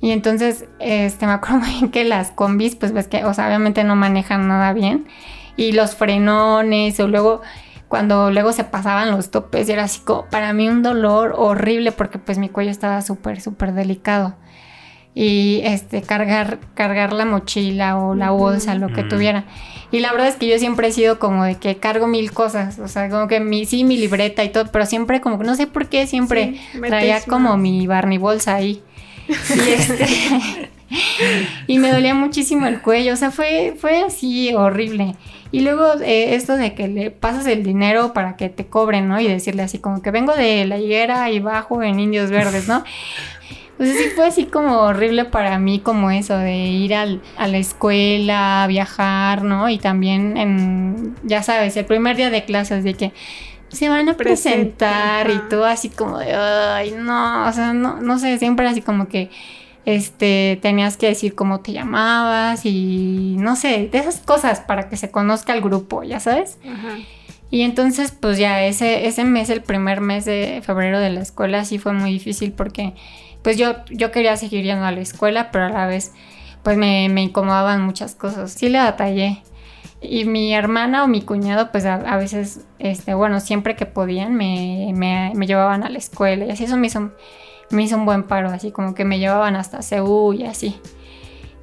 Y 0.00 0.12
entonces, 0.12 0.66
este, 0.78 1.26
me 1.26 1.32
acuerdo 1.32 1.58
muy 1.80 1.90
que 1.90 2.04
las 2.04 2.30
combis, 2.30 2.76
pues 2.76 2.92
ves 2.92 3.08
que, 3.08 3.24
o 3.24 3.34
sea, 3.34 3.48
obviamente 3.48 3.82
no 3.82 3.96
manejan 3.96 4.46
nada 4.46 4.72
bien. 4.72 5.08
Y 5.56 5.72
los 5.72 5.96
frenones, 5.96 7.00
o 7.00 7.08
luego, 7.08 7.42
cuando 7.88 8.30
luego 8.30 8.52
se 8.52 8.62
pasaban 8.62 9.10
los 9.10 9.32
topes, 9.32 9.68
era 9.68 9.82
así 9.82 9.98
como, 9.98 10.26
para 10.26 10.52
mí 10.52 10.68
un 10.68 10.84
dolor 10.84 11.34
horrible 11.36 11.90
porque 11.90 12.20
pues 12.20 12.38
mi 12.38 12.48
cuello 12.48 12.70
estaba 12.70 13.02
súper, 13.02 13.40
súper 13.40 13.72
delicado. 13.72 14.36
Y 15.18 15.62
este, 15.64 16.02
cargar, 16.02 16.58
cargar 16.74 17.14
la 17.14 17.24
mochila 17.24 17.96
o 17.96 18.14
la 18.14 18.32
bolsa, 18.32 18.74
lo 18.74 18.88
que 18.88 19.02
tuviera. 19.02 19.46
Y 19.90 20.00
la 20.00 20.12
verdad 20.12 20.28
es 20.28 20.36
que 20.36 20.46
yo 20.46 20.58
siempre 20.58 20.88
he 20.88 20.92
sido 20.92 21.18
como 21.18 21.44
de 21.44 21.54
que 21.54 21.78
cargo 21.78 22.06
mil 22.06 22.32
cosas, 22.32 22.78
o 22.78 22.86
sea, 22.86 23.08
como 23.08 23.26
que 23.26 23.40
mi, 23.40 23.64
sí, 23.64 23.82
mi 23.82 23.96
libreta 23.96 24.44
y 24.44 24.50
todo, 24.50 24.66
pero 24.70 24.84
siempre 24.84 25.22
como 25.22 25.42
no 25.42 25.54
sé 25.54 25.66
por 25.66 25.88
qué, 25.88 26.06
siempre 26.06 26.60
traía 26.86 27.22
como 27.22 27.56
mi 27.56 27.86
Barney 27.86 28.18
bolsa 28.18 28.54
ahí. 28.54 28.82
Y, 29.28 29.70
este, 29.70 30.06
y 31.66 31.78
me 31.78 31.90
dolía 31.90 32.14
muchísimo 32.14 32.66
el 32.66 32.80
cuello, 32.80 33.14
o 33.14 33.16
sea, 33.16 33.30
fue, 33.30 33.74
fue 33.78 34.02
así 34.02 34.54
horrible. 34.54 35.16
Y 35.50 35.60
luego 35.60 35.94
eh, 36.02 36.34
esto 36.34 36.56
de 36.56 36.74
que 36.74 36.88
le 36.88 37.10
pasas 37.10 37.46
el 37.46 37.62
dinero 37.62 38.12
para 38.12 38.36
que 38.36 38.48
te 38.48 38.66
cobren, 38.66 39.08
¿no? 39.08 39.20
Y 39.20 39.28
decirle 39.28 39.62
así 39.62 39.78
como 39.78 40.02
que 40.02 40.10
vengo 40.10 40.34
de 40.34 40.66
la 40.66 40.78
higuera 40.78 41.30
y 41.30 41.38
bajo 41.38 41.82
en 41.82 41.98
Indios 41.98 42.30
Verdes, 42.30 42.68
¿no? 42.68 42.84
Pues 43.76 43.96
sí 43.96 44.04
fue 44.14 44.26
así 44.26 44.46
como 44.46 44.78
horrible 44.78 45.26
para 45.26 45.58
mí 45.58 45.80
como 45.80 46.10
eso 46.10 46.36
de 46.38 46.56
ir 46.56 46.94
al, 46.94 47.20
a 47.36 47.46
la 47.46 47.58
escuela, 47.58 48.64
viajar, 48.68 49.42
¿no? 49.42 49.68
Y 49.68 49.78
también 49.78 50.36
en, 50.38 51.14
ya 51.24 51.42
sabes, 51.42 51.76
el 51.76 51.84
primer 51.84 52.16
día 52.16 52.30
de 52.30 52.44
clases 52.44 52.84
de 52.84 52.94
que 52.94 53.12
se 53.68 53.88
van 53.90 54.08
a 54.08 54.16
presentar 54.16 55.30
y 55.30 55.38
todo 55.50 55.66
así 55.66 55.90
como 55.90 56.18
de, 56.18 56.32
ay, 56.34 56.94
no, 56.96 57.46
o 57.46 57.52
sea, 57.52 57.74
no, 57.74 58.00
no 58.00 58.18
sé, 58.18 58.38
siempre 58.38 58.66
así 58.66 58.80
como 58.80 59.08
que 59.08 59.28
este, 59.84 60.58
tenías 60.62 60.96
que 60.96 61.08
decir 61.08 61.34
cómo 61.34 61.60
te 61.60 61.72
llamabas 61.72 62.64
y 62.64 63.36
no 63.38 63.56
sé, 63.56 63.88
de 63.92 63.98
esas 63.98 64.18
cosas 64.20 64.60
para 64.60 64.88
que 64.88 64.96
se 64.96 65.10
conozca 65.10 65.52
el 65.54 65.60
grupo, 65.60 66.02
ya 66.02 66.18
sabes. 66.18 66.58
Y 67.50 67.62
entonces, 67.62 68.10
pues 68.10 68.38
ya 68.38 68.64
ese, 68.64 69.06
ese 69.06 69.24
mes, 69.24 69.50
el 69.50 69.62
primer 69.62 70.00
mes 70.00 70.24
de 70.24 70.60
febrero 70.64 70.98
de 70.98 71.10
la 71.10 71.20
escuela, 71.20 71.64
sí 71.64 71.78
fue 71.78 71.92
muy 71.92 72.10
difícil 72.10 72.52
porque 72.52 72.94
pues 73.46 73.56
yo, 73.56 73.76
yo 73.90 74.10
quería 74.10 74.36
seguir 74.36 74.64
yendo 74.64 74.84
a 74.84 74.90
la 74.90 74.98
escuela, 74.98 75.52
pero 75.52 75.66
a 75.66 75.68
la 75.68 75.86
vez 75.86 76.10
pues 76.64 76.76
me, 76.76 77.04
incomodaban 77.04 77.80
muchas 77.80 78.16
cosas. 78.16 78.50
Sí 78.50 78.68
le 78.68 78.78
batallé. 78.78 79.40
Y 80.00 80.24
mi 80.24 80.52
hermana 80.52 81.04
o 81.04 81.06
mi 81.06 81.22
cuñado, 81.22 81.70
pues 81.70 81.86
a, 81.86 82.16
veces, 82.16 82.66
este, 82.80 83.14
bueno, 83.14 83.38
siempre 83.38 83.76
que 83.76 83.86
podían, 83.86 84.34
me, 84.34 84.92
llevaban 85.46 85.84
a 85.84 85.90
la 85.90 85.96
escuela 85.96 86.44
y 86.44 86.50
así 86.50 86.64
eso 86.64 86.76
me 86.76 86.88
hizo, 86.88 87.12
me 87.70 87.84
hizo 87.84 87.96
un 87.96 88.04
buen 88.04 88.24
paro, 88.24 88.48
así 88.48 88.72
como 88.72 88.96
que 88.96 89.04
me 89.04 89.20
llevaban 89.20 89.54
hasta 89.54 89.80
Seúl 89.80 90.40
y 90.40 90.46
así. 90.46 90.80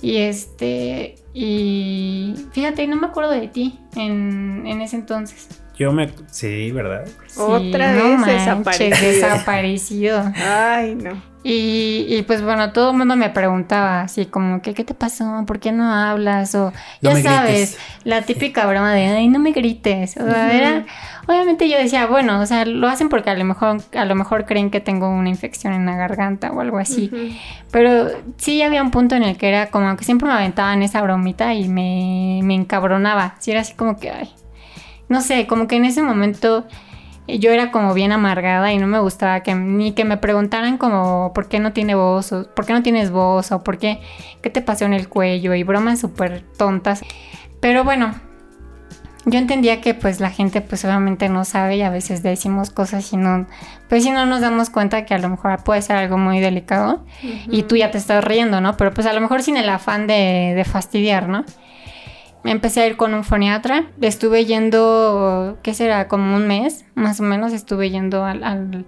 Y 0.02 0.20
este, 0.20 1.16
y 1.34 2.34
fíjate, 2.54 2.88
no 2.88 2.96
me 2.96 3.08
acuerdo 3.08 3.32
de 3.32 3.50
ti 3.50 3.78
en, 3.98 4.64
en 4.66 4.82
ese 4.82 4.96
entonces. 4.96 5.50
Yo 5.78 5.92
me... 5.92 6.14
Sí, 6.32 6.72
¿verdad? 6.72 7.06
Sí, 7.28 7.42
Otra 7.42 7.92
no 7.92 8.04
vez 8.04 8.20
manches, 8.20 8.46
desaparecido. 8.46 9.12
desaparecido. 9.12 10.34
Ay, 10.38 10.96
no. 10.96 11.33
Y, 11.46 12.06
y, 12.08 12.22
pues 12.22 12.42
bueno, 12.42 12.72
todo 12.72 12.92
el 12.92 12.98
mundo 12.98 13.18
me 13.18 13.30
preguntaba 13.30 14.02
así 14.02 14.26
como 14.28 14.62
que 14.62 14.74
qué 14.74 14.86
te 14.86 14.94
pasó, 14.94 15.44
por 15.46 15.60
qué 15.60 15.74
no 15.74 15.92
hablas 15.92 16.56
o 16.56 16.72
No 17.02 17.12
ya 17.12 17.22
sabes, 17.22 17.72
grites. 17.74 17.78
la 18.06 18.22
típica 18.22 18.66
broma 18.66 18.94
de 18.94 19.08
ay 19.08 19.28
no 19.28 19.40
me 19.40 19.52
grites. 19.52 20.16
O 20.16 20.26
sea, 20.26 20.54
era 20.54 20.86
obviamente 21.28 21.68
yo 21.68 21.78
decía, 21.78 22.06
bueno, 22.06 22.40
o 22.40 22.46
sea, 22.46 22.64
lo 22.66 22.88
hacen 22.88 23.10
porque 23.10 23.30
a 23.30 23.36
lo 23.36 23.44
mejor 23.44 23.82
a 23.94 24.06
lo 24.06 24.16
mejor 24.16 24.46
creen 24.46 24.72
que 24.72 24.80
tengo 24.80 25.10
una 25.10 25.28
infección 25.28 25.74
en 25.74 25.86
la 25.86 25.98
garganta 25.98 26.52
o 26.52 26.62
algo 26.62 26.78
así. 26.78 27.12
Pero 27.72 28.08
sí 28.38 28.62
había 28.62 28.82
un 28.82 28.92
punto 28.92 29.16
en 29.16 29.24
el 29.24 29.36
que 29.38 29.50
era 29.50 29.68
como 29.68 29.98
que 29.98 30.06
siempre 30.06 30.28
me 30.30 30.34
aventaban 30.36 30.82
esa 30.82 31.02
bromita 31.02 31.54
y 31.54 31.68
me, 31.68 32.40
me 32.44 32.56
encabronaba. 32.56 33.36
Sí, 33.40 33.52
era 33.52 33.62
así 33.62 33.74
como 33.74 34.00
que, 34.00 34.12
ay, 34.12 34.30
no 35.10 35.20
sé, 35.22 35.46
como 35.48 35.68
que 35.68 35.76
en 35.76 35.86
ese 35.86 36.02
momento 36.02 36.66
yo 37.28 37.52
era 37.52 37.72
como 37.72 37.94
bien 37.94 38.12
amargada 38.12 38.74
y 38.74 38.78
no 38.78 38.88
me 38.88 39.00
gustaba 39.00 39.42
que 39.42 39.56
ni 39.56 39.94
que 39.94 40.06
me 40.06 40.18
preguntaran 40.18 40.78
como 40.78 41.32
por 41.34 41.48
qué 41.48 41.60
no 41.60 41.72
tiene 41.72 41.96
voz 41.96 42.32
o 42.34 42.48
por 42.54 42.66
qué 42.66 42.74
no 42.74 42.84
tienes 42.84 43.12
voz 43.12 43.52
o 43.52 43.64
por 43.64 43.78
qué, 43.78 44.02
qué 44.42 44.50
te 44.50 44.62
pasó 44.62 44.86
en 44.86 44.94
el 44.94 45.08
cuello 45.08 45.54
y 45.54 45.64
bromas 45.64 46.00
súper 46.00 46.44
tontas. 46.58 47.02
Pero 47.62 47.84
bueno, 47.84 48.14
yo 49.26 49.40
entendía 49.40 49.80
que 49.80 49.94
pues 49.94 50.20
la 50.20 50.32
gente 50.32 50.60
pues 50.60 50.84
obviamente 50.84 51.30
no 51.30 51.46
sabe 51.46 51.78
y 51.78 51.82
a 51.82 51.90
veces 51.90 52.24
decimos 52.24 52.72
cosas 52.72 53.14
y 53.14 53.18
no, 53.18 53.48
pues 53.88 54.04
si 54.04 54.12
no 54.12 54.26
nos 54.26 54.42
damos 54.42 54.70
cuenta 54.70 55.06
que 55.06 55.14
a 55.14 55.18
lo 55.18 55.30
mejor 55.30 55.64
puede 55.64 55.82
ser 55.82 55.96
algo 55.96 56.18
muy 56.18 56.42
delicado 56.42 57.06
y 57.50 57.64
tú 57.64 57.78
ya 57.78 57.90
te 57.90 57.98
estás 57.98 58.22
riendo, 58.24 58.60
¿no? 58.60 58.76
Pero 58.76 58.94
pues 58.94 59.08
a 59.08 59.14
lo 59.14 59.22
mejor 59.22 59.42
sin 59.42 59.56
el 59.56 59.70
afán 59.70 60.08
de, 60.08 60.54
de 60.56 60.66
fastidiar, 60.66 61.30
¿no? 61.30 61.46
Empecé 62.46 62.82
a 62.82 62.88
ir 62.88 62.98
con 62.98 63.14
un 63.14 63.24
foniatra, 63.24 63.86
estuve 64.02 64.46
yendo, 64.46 65.58
¿qué 65.64 65.74
será? 65.74 66.08
Como 66.08 66.36
un 66.36 66.46
mes, 66.48 66.86
más 66.94 67.20
o 67.20 67.24
menos 67.24 67.54
estuve 67.54 67.90
yendo 67.90 68.26
al- 68.26 68.44
al- 68.44 68.86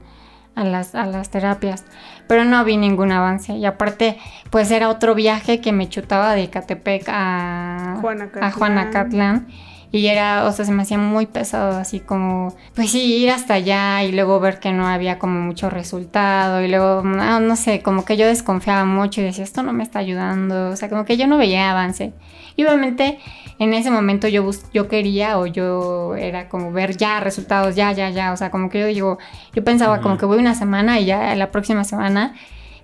a, 0.56 0.64
las, 0.64 0.94
a 0.96 1.06
las 1.06 1.30
terapias, 1.32 1.84
pero 2.28 2.44
no 2.46 2.64
vi 2.66 2.78
ningún 2.78 3.12
avance. 3.12 3.54
Y 3.54 3.66
aparte, 3.66 4.18
pues 4.50 4.72
era 4.72 4.90
otro 4.90 5.16
viaje 5.16 5.62
que 5.62 5.72
me 5.72 5.88
chutaba 5.90 6.34
de 6.34 6.50
Catepec 6.50 7.04
a 7.10 7.98
Juanacatlán. 8.02 8.44
a 8.44 8.52
Juanacatlán. 8.52 9.48
Y 9.96 10.08
era, 10.08 10.46
o 10.46 10.52
sea, 10.52 10.66
se 10.66 10.74
me 10.74 10.82
hacía 10.82 10.98
muy 10.98 11.26
pesado, 11.26 11.78
así 11.78 12.02
como, 12.02 12.54
pues 12.76 12.92
sí, 12.92 13.16
ir 13.16 13.32
hasta 13.32 13.54
allá 13.54 14.04
y 14.04 14.12
luego 14.12 14.42
ver 14.42 14.60
que 14.60 14.74
no 14.74 14.88
había 14.88 15.20
como 15.20 15.40
mucho 15.40 15.70
resultado 15.70 16.62
y 16.62 16.68
luego, 16.68 17.02
no, 17.02 17.40
no 17.40 17.56
sé, 17.56 17.82
como 17.82 18.04
que 18.04 18.18
yo 18.18 18.28
desconfiaba 18.28 18.84
mucho 18.84 19.22
y 19.22 19.24
decía, 19.24 19.46
esto 19.46 19.64
no 19.64 19.72
me 19.72 19.84
está 19.84 20.00
ayudando, 20.00 20.72
o 20.72 20.76
sea, 20.76 20.90
como 20.90 21.06
que 21.06 21.16
yo 21.16 21.28
no 21.28 21.38
veía 21.38 21.72
avance. 21.72 22.12
Y 22.58 22.66
obviamente 22.66 23.20
en 23.58 23.74
ese 23.74 23.90
momento 23.90 24.28
yo, 24.28 24.50
yo 24.74 24.90
quería 24.90 25.40
o 25.40 25.46
yo 25.46 26.16
era 26.16 26.50
como 26.50 26.74
ver 26.74 26.98
ya 26.98 27.22
resultados, 27.22 27.76
ya, 27.78 27.94
ya, 27.94 28.10
ya, 28.10 28.34
o 28.34 28.38
sea, 28.38 28.52
como 28.52 28.70
que 28.70 28.82
yo 28.82 28.88
digo, 28.88 29.18
yo 29.54 29.64
pensaba 29.64 30.02
como 30.02 30.18
que 30.18 30.26
voy 30.26 30.40
una 30.40 30.56
semana 30.56 31.00
y 31.00 31.06
ya 31.06 31.34
la 31.36 31.52
próxima 31.52 31.86
semana 31.86 32.36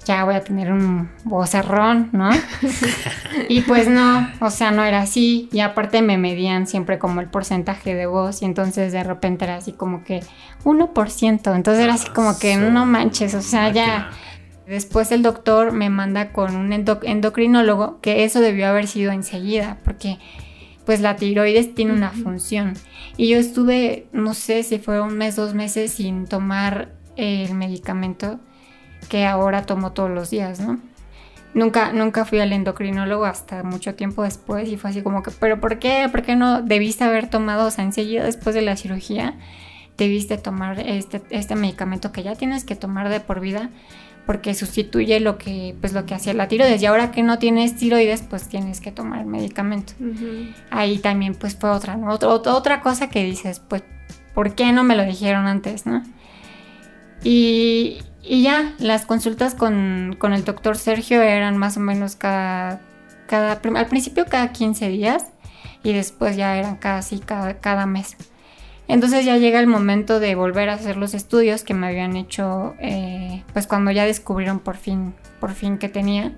ya 0.05 0.23
voy 0.23 0.35
a 0.35 0.43
tener 0.43 0.71
un 0.71 1.09
vocerrón, 1.23 2.09
¿no? 2.11 2.29
Y 3.49 3.61
pues 3.61 3.87
no, 3.87 4.27
o 4.39 4.49
sea, 4.49 4.71
no 4.71 4.83
era 4.83 5.01
así. 5.01 5.47
Y 5.51 5.59
aparte 5.59 6.01
me 6.01 6.17
medían 6.17 6.67
siempre 6.67 6.97
como 6.99 7.21
el 7.21 7.27
porcentaje 7.27 7.93
de 7.95 8.05
voz. 8.07 8.41
Y 8.41 8.45
entonces 8.45 8.91
de 8.91 9.03
repente 9.03 9.45
era 9.45 9.57
así 9.57 9.73
como 9.73 10.03
que 10.03 10.21
1%. 10.63 11.55
Entonces 11.55 11.83
era 11.83 11.93
así 11.93 12.09
como 12.09 12.37
que 12.39 12.55
no 12.57 12.85
manches, 12.85 13.33
o 13.35 13.41
sea, 13.41 13.69
ya. 13.69 14.09
Después 14.67 15.11
el 15.11 15.21
doctor 15.21 15.71
me 15.73 15.89
manda 15.89 16.31
con 16.31 16.55
un 16.55 16.71
endo- 16.71 16.99
endocrinólogo, 17.03 17.99
que 17.99 18.23
eso 18.23 18.39
debió 18.39 18.67
haber 18.67 18.87
sido 18.87 19.11
enseguida, 19.11 19.77
porque 19.83 20.17
pues 20.85 21.01
la 21.01 21.15
tiroides 21.15 21.75
tiene 21.75 21.93
una 21.93 22.09
función. 22.11 22.73
Y 23.17 23.27
yo 23.29 23.37
estuve, 23.37 24.07
no 24.13 24.33
sé 24.33 24.63
si 24.63 24.79
fue 24.79 25.01
un 25.01 25.17
mes, 25.17 25.35
dos 25.35 25.53
meses 25.53 25.91
sin 25.91 26.25
tomar 26.25 26.93
el 27.17 27.53
medicamento 27.53 28.39
que 29.11 29.25
ahora 29.25 29.63
tomo 29.65 29.91
todos 29.91 30.09
los 30.09 30.29
días, 30.29 30.61
¿no? 30.61 30.79
Nunca, 31.53 31.91
nunca 31.91 32.23
fui 32.23 32.39
al 32.39 32.53
endocrinólogo 32.53 33.25
hasta 33.25 33.61
mucho 33.61 33.93
tiempo 33.93 34.23
después 34.23 34.69
y 34.69 34.77
fue 34.77 34.91
así 34.91 35.01
como 35.01 35.21
que, 35.21 35.31
pero 35.31 35.59
¿por 35.59 35.79
qué? 35.79 36.07
¿Por 36.09 36.21
qué 36.21 36.37
no 36.37 36.61
debiste 36.61 37.03
haber 37.03 37.29
tomado, 37.29 37.67
o 37.67 37.71
sea, 37.71 37.83
enseguida 37.83 38.23
después 38.23 38.55
de 38.55 38.61
la 38.61 38.77
cirugía, 38.77 39.33
debiste 39.97 40.37
tomar 40.37 40.79
este, 40.79 41.21
este 41.29 41.55
medicamento 41.55 42.13
que 42.13 42.23
ya 42.23 42.35
tienes 42.35 42.63
que 42.63 42.77
tomar 42.77 43.09
de 43.09 43.19
por 43.19 43.41
vida? 43.41 43.69
Porque 44.25 44.53
sustituye 44.53 45.19
lo 45.19 45.37
que, 45.37 45.75
pues, 45.81 45.91
lo 45.91 46.05
que 46.05 46.13
hacía 46.15 46.33
la 46.33 46.47
tiroides. 46.47 46.81
Y 46.81 46.85
ahora 46.85 47.11
que 47.11 47.21
no 47.21 47.37
tienes 47.37 47.75
tiroides, 47.75 48.21
pues 48.21 48.47
tienes 48.47 48.79
que 48.79 48.93
tomar 48.93 49.25
medicamento. 49.25 49.91
Ahí 50.69 50.99
también, 50.99 51.35
pues, 51.35 51.57
fue 51.57 51.69
otra, 51.71 51.97
¿no? 51.97 52.13
Otra, 52.13 52.29
otra- 52.29 52.53
otra 52.55 52.79
cosa 52.81 53.09
que 53.09 53.25
dices, 53.25 53.59
pues, 53.67 53.83
¿por 54.33 54.55
qué 54.55 54.71
no 54.71 54.85
me 54.85 54.95
lo 54.95 55.03
dijeron 55.03 55.47
antes, 55.47 55.85
no? 55.85 56.01
Y, 57.23 58.01
y 58.23 58.43
ya, 58.43 58.73
las 58.77 59.05
consultas 59.05 59.55
con, 59.55 60.15
con 60.19 60.33
el 60.33 60.45
doctor 60.45 60.77
Sergio 60.77 61.21
eran 61.21 61.57
más 61.57 61.77
o 61.77 61.79
menos 61.79 62.15
cada, 62.15 62.79
cada, 63.27 63.53
al 63.75 63.87
principio 63.87 64.25
cada 64.25 64.51
15 64.51 64.89
días 64.89 65.25
y 65.83 65.93
después 65.93 66.35
ya 66.35 66.57
eran 66.57 66.75
casi 66.75 67.19
cada, 67.19 67.55
cada 67.59 67.85
mes. 67.85 68.15
Entonces 68.87 69.25
ya 69.25 69.37
llega 69.37 69.59
el 69.59 69.67
momento 69.67 70.19
de 70.19 70.35
volver 70.35 70.69
a 70.69 70.73
hacer 70.73 70.97
los 70.97 71.13
estudios 71.13 71.63
que 71.63 71.73
me 71.73 71.87
habían 71.87 72.15
hecho, 72.15 72.75
eh, 72.79 73.43
pues 73.53 73.65
cuando 73.65 73.89
ya 73.91 74.05
descubrieron 74.05 74.59
por 74.59 74.75
fin, 74.75 75.13
por 75.39 75.53
fin 75.53 75.77
que 75.77 75.89
tenía. 75.89 76.33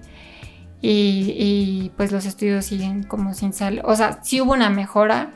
Y, 0.79 1.33
y, 1.37 1.91
pues 1.95 2.11
los 2.11 2.25
estudios 2.25 2.65
siguen 2.65 3.03
como 3.03 3.33
sin 3.33 3.53
sal. 3.53 3.81
O 3.85 3.95
sea, 3.95 4.19
sí 4.21 4.41
hubo 4.41 4.51
una 4.51 4.69
mejora, 4.69 5.31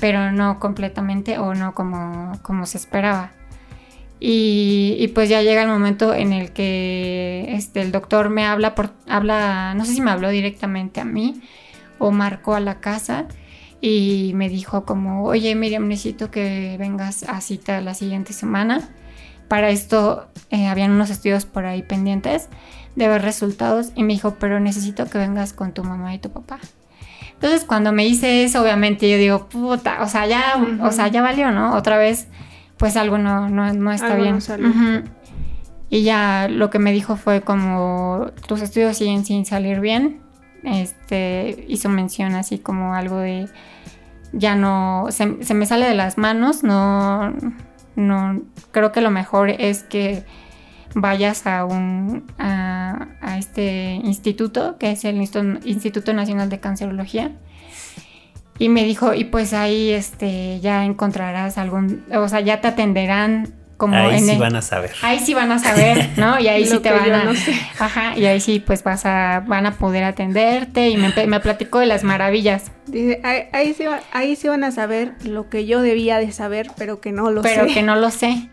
pero 0.00 0.32
no 0.32 0.58
completamente 0.58 1.38
o 1.38 1.54
no 1.54 1.74
como, 1.74 2.32
como 2.42 2.66
se 2.66 2.76
esperaba. 2.76 3.30
Y, 4.22 4.96
y 4.98 5.08
pues 5.08 5.30
ya 5.30 5.40
llega 5.40 5.62
el 5.62 5.68
momento 5.68 6.12
en 6.12 6.34
el 6.34 6.52
que 6.52 7.46
este, 7.48 7.80
el 7.80 7.90
doctor 7.90 8.28
me 8.28 8.44
habla, 8.44 8.74
por, 8.74 8.92
habla, 9.08 9.74
no 9.74 9.86
sé 9.86 9.94
si 9.94 10.02
me 10.02 10.10
habló 10.10 10.28
directamente 10.28 11.00
a 11.00 11.06
mí 11.06 11.40
o 11.98 12.10
marcó 12.10 12.54
a 12.54 12.60
la 12.60 12.80
casa 12.80 13.26
y 13.80 14.32
me 14.34 14.48
dijo 14.48 14.84
como, 14.84 15.24
oye 15.24 15.54
Miriam, 15.54 15.88
necesito 15.88 16.30
que 16.30 16.76
vengas 16.78 17.22
a 17.22 17.40
cita 17.40 17.80
la 17.80 17.94
siguiente 17.94 18.32
semana. 18.32 18.90
Para 19.48 19.70
esto 19.70 20.28
eh, 20.50 20.66
habían 20.66 20.92
unos 20.92 21.10
estudios 21.10 21.46
por 21.46 21.64
ahí 21.64 21.82
pendientes 21.82 22.48
de 22.96 23.08
ver 23.08 23.22
resultados 23.22 23.92
y 23.94 24.02
me 24.04 24.12
dijo, 24.12 24.36
pero 24.38 24.60
necesito 24.60 25.06
que 25.06 25.18
vengas 25.18 25.52
con 25.52 25.72
tu 25.72 25.82
mamá 25.82 26.14
y 26.14 26.18
tu 26.18 26.30
papá. 26.30 26.58
Entonces 27.32 27.64
cuando 27.64 27.90
me 27.92 28.06
hice 28.06 28.44
eso, 28.44 28.62
obviamente 28.62 29.10
yo 29.10 29.16
digo, 29.16 29.48
puta, 29.48 30.02
o 30.02 30.08
sea, 30.08 30.26
ya, 30.26 30.62
o 30.82 30.92
sea, 30.92 31.08
ya 31.08 31.22
valió, 31.22 31.50
¿no? 31.52 31.74
Otra 31.74 31.96
vez, 31.96 32.28
pues 32.80 32.96
algo 32.96 33.18
no, 33.18 33.50
no, 33.50 33.72
no 33.74 33.92
está 33.92 34.06
Algo 34.06 34.22
bien. 34.22 34.34
no 34.36 34.40
salió. 34.40 34.70
Ujú. 34.70 35.04
Y 35.90 36.02
ya 36.02 36.48
lo 36.48 36.70
que 36.70 36.78
me 36.78 36.92
dijo 36.92 37.16
fue 37.16 37.42
como, 37.42 38.30
tus 38.48 38.62
estudios 38.62 38.96
siguen 38.96 39.24
sin 39.26 39.44
salir 39.44 39.80
bien. 39.80 40.22
Este, 40.64 41.66
hizo 41.68 41.90
mención 41.90 42.34
así 42.34 42.58
como 42.58 42.94
algo 42.94 43.18
de, 43.18 43.48
ya 44.32 44.54
no, 44.56 45.08
se, 45.10 45.44
se 45.44 45.52
me 45.52 45.66
sale 45.66 45.86
de 45.86 45.94
las 45.94 46.16
manos, 46.16 46.64
no, 46.64 47.34
no, 47.96 48.40
creo 48.70 48.92
que 48.92 49.02
lo 49.02 49.10
mejor 49.10 49.50
es 49.50 49.82
que 49.82 50.24
vayas 50.94 51.46
a 51.46 51.66
un 51.66 52.24
a, 52.38 53.08
a 53.20 53.38
este 53.38 54.00
instituto 54.02 54.76
que 54.78 54.90
es 54.90 55.04
el 55.04 55.20
Instituto 55.20 56.12
Nacional 56.14 56.48
de 56.48 56.60
Cancerología 56.60 57.32
y 58.60 58.68
me 58.68 58.84
dijo 58.84 59.12
y 59.14 59.24
pues 59.24 59.52
ahí 59.52 59.90
este 59.90 60.60
ya 60.60 60.84
encontrarás 60.84 61.58
algún 61.58 62.04
o 62.14 62.28
sea 62.28 62.38
ya 62.40 62.60
te 62.60 62.68
atenderán 62.68 63.54
como 63.76 63.96
Ahí 63.96 64.18
en 64.18 64.24
sí 64.26 64.30
el- 64.32 64.38
van 64.38 64.54
a 64.56 64.60
saber. 64.62 64.92
ahí 65.00 65.18
sí 65.20 65.32
van 65.32 65.50
a 65.50 65.58
saber 65.58 66.10
no 66.18 66.38
y 66.38 66.48
ahí 66.48 66.66
sí 66.72 66.78
te 66.80 66.92
van 66.92 67.10
a 67.12 67.24
no 67.24 67.34
sé. 67.34 67.54
ajá 67.78 68.16
y 68.18 68.26
ahí 68.26 68.38
sí 68.38 68.60
pues 68.64 68.84
vas 68.84 69.06
a 69.06 69.42
van 69.46 69.64
a 69.64 69.72
poder 69.78 70.04
atenderte 70.04 70.90
y 70.90 70.96
me, 70.98 71.12
me 71.26 71.40
platicó 71.40 71.78
de 71.80 71.86
las 71.86 72.04
maravillas 72.04 72.70
Dice, 72.86 73.20
ahí, 73.24 73.42
ahí 73.52 73.72
sí 73.74 73.84
va- 73.86 74.02
ahí 74.12 74.36
sí 74.36 74.48
van 74.48 74.64
a 74.64 74.70
saber 74.72 75.14
lo 75.24 75.48
que 75.48 75.64
yo 75.64 75.80
debía 75.80 76.18
de 76.18 76.30
saber, 76.32 76.70
pero 76.76 77.00
que 77.00 77.12
no 77.12 77.30
lo 77.30 77.40
pero 77.40 77.66
sé. 77.68 77.72
que 77.74 77.82
no 77.82 77.96
lo 77.96 78.10
sé 78.10 78.50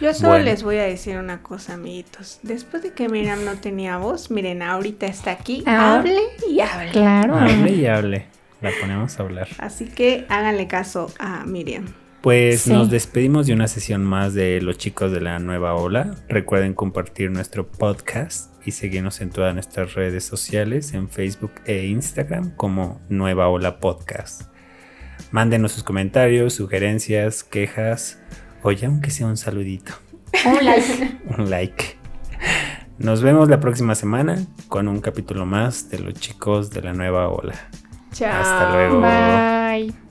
Yo 0.00 0.14
solo 0.14 0.30
Bueno. 0.30 0.44
les 0.46 0.62
voy 0.62 0.76
a 0.78 0.84
decir 0.84 1.16
una 1.18 1.42
cosa, 1.42 1.74
amiguitos. 1.74 2.38
Después 2.42 2.82
de 2.82 2.92
que 2.92 3.08
Miriam 3.08 3.44
no 3.44 3.54
tenía 3.60 3.98
voz, 3.98 4.30
miren, 4.30 4.62
ahorita 4.62 5.06
está 5.06 5.32
aquí, 5.32 5.62
Ah. 5.66 5.96
hable 5.98 6.18
y 6.48 6.60
hable. 6.60 6.90
claro 6.92 7.36
Hable 7.36 7.72
y 7.72 7.86
hable. 7.86 8.26
La 8.62 8.70
ponemos 8.80 9.18
a 9.18 9.22
hablar. 9.22 9.48
Así 9.58 9.86
que 9.86 10.26
háganle 10.28 10.66
caso 10.68 11.10
a 11.18 11.44
Miriam. 11.44 11.86
Pues 12.22 12.62
Sí. 12.62 12.72
nos 12.72 12.90
despedimos 12.90 13.46
de 13.46 13.54
una 13.54 13.66
sesión 13.68 14.04
más 14.04 14.34
de 14.34 14.60
los 14.60 14.76
chicos 14.76 15.10
de 15.12 15.20
la 15.22 15.38
nueva 15.38 15.74
ola. 15.74 16.14
Recuerden 16.28 16.74
compartir 16.74 17.30
nuestro 17.30 17.66
podcast 17.66 18.50
y 18.66 18.72
seguirnos 18.72 19.22
en 19.22 19.30
todas 19.30 19.54
nuestras 19.54 19.94
redes 19.94 20.24
sociales, 20.24 20.92
en 20.92 21.08
Facebook 21.08 21.52
e 21.64 21.86
Instagram 21.86 22.54
como 22.56 23.00
Nueva 23.08 23.48
Ola 23.48 23.80
Podcast. 23.80 24.42
Mándenos 25.30 25.72
sus 25.72 25.82
comentarios, 25.82 26.52
sugerencias, 26.54 27.42
quejas 27.42 28.18
o 28.62 28.72
ya 28.72 28.88
aunque 28.88 29.10
sea 29.10 29.26
un 29.26 29.36
saludito. 29.36 29.92
Un 30.44 30.64
like. 30.64 31.18
un 31.38 31.50
like. 31.50 31.96
Nos 32.98 33.22
vemos 33.22 33.48
la 33.48 33.60
próxima 33.60 33.94
semana 33.94 34.44
con 34.68 34.86
un 34.88 35.00
capítulo 35.00 35.46
más 35.46 35.88
de 35.90 36.00
los 36.00 36.14
chicos 36.14 36.70
de 36.70 36.82
la 36.82 36.92
nueva 36.92 37.28
ola. 37.28 37.54
Chao. 38.12 38.42
Hasta 38.42 38.72
luego. 38.74 39.00
Bye. 39.00 40.09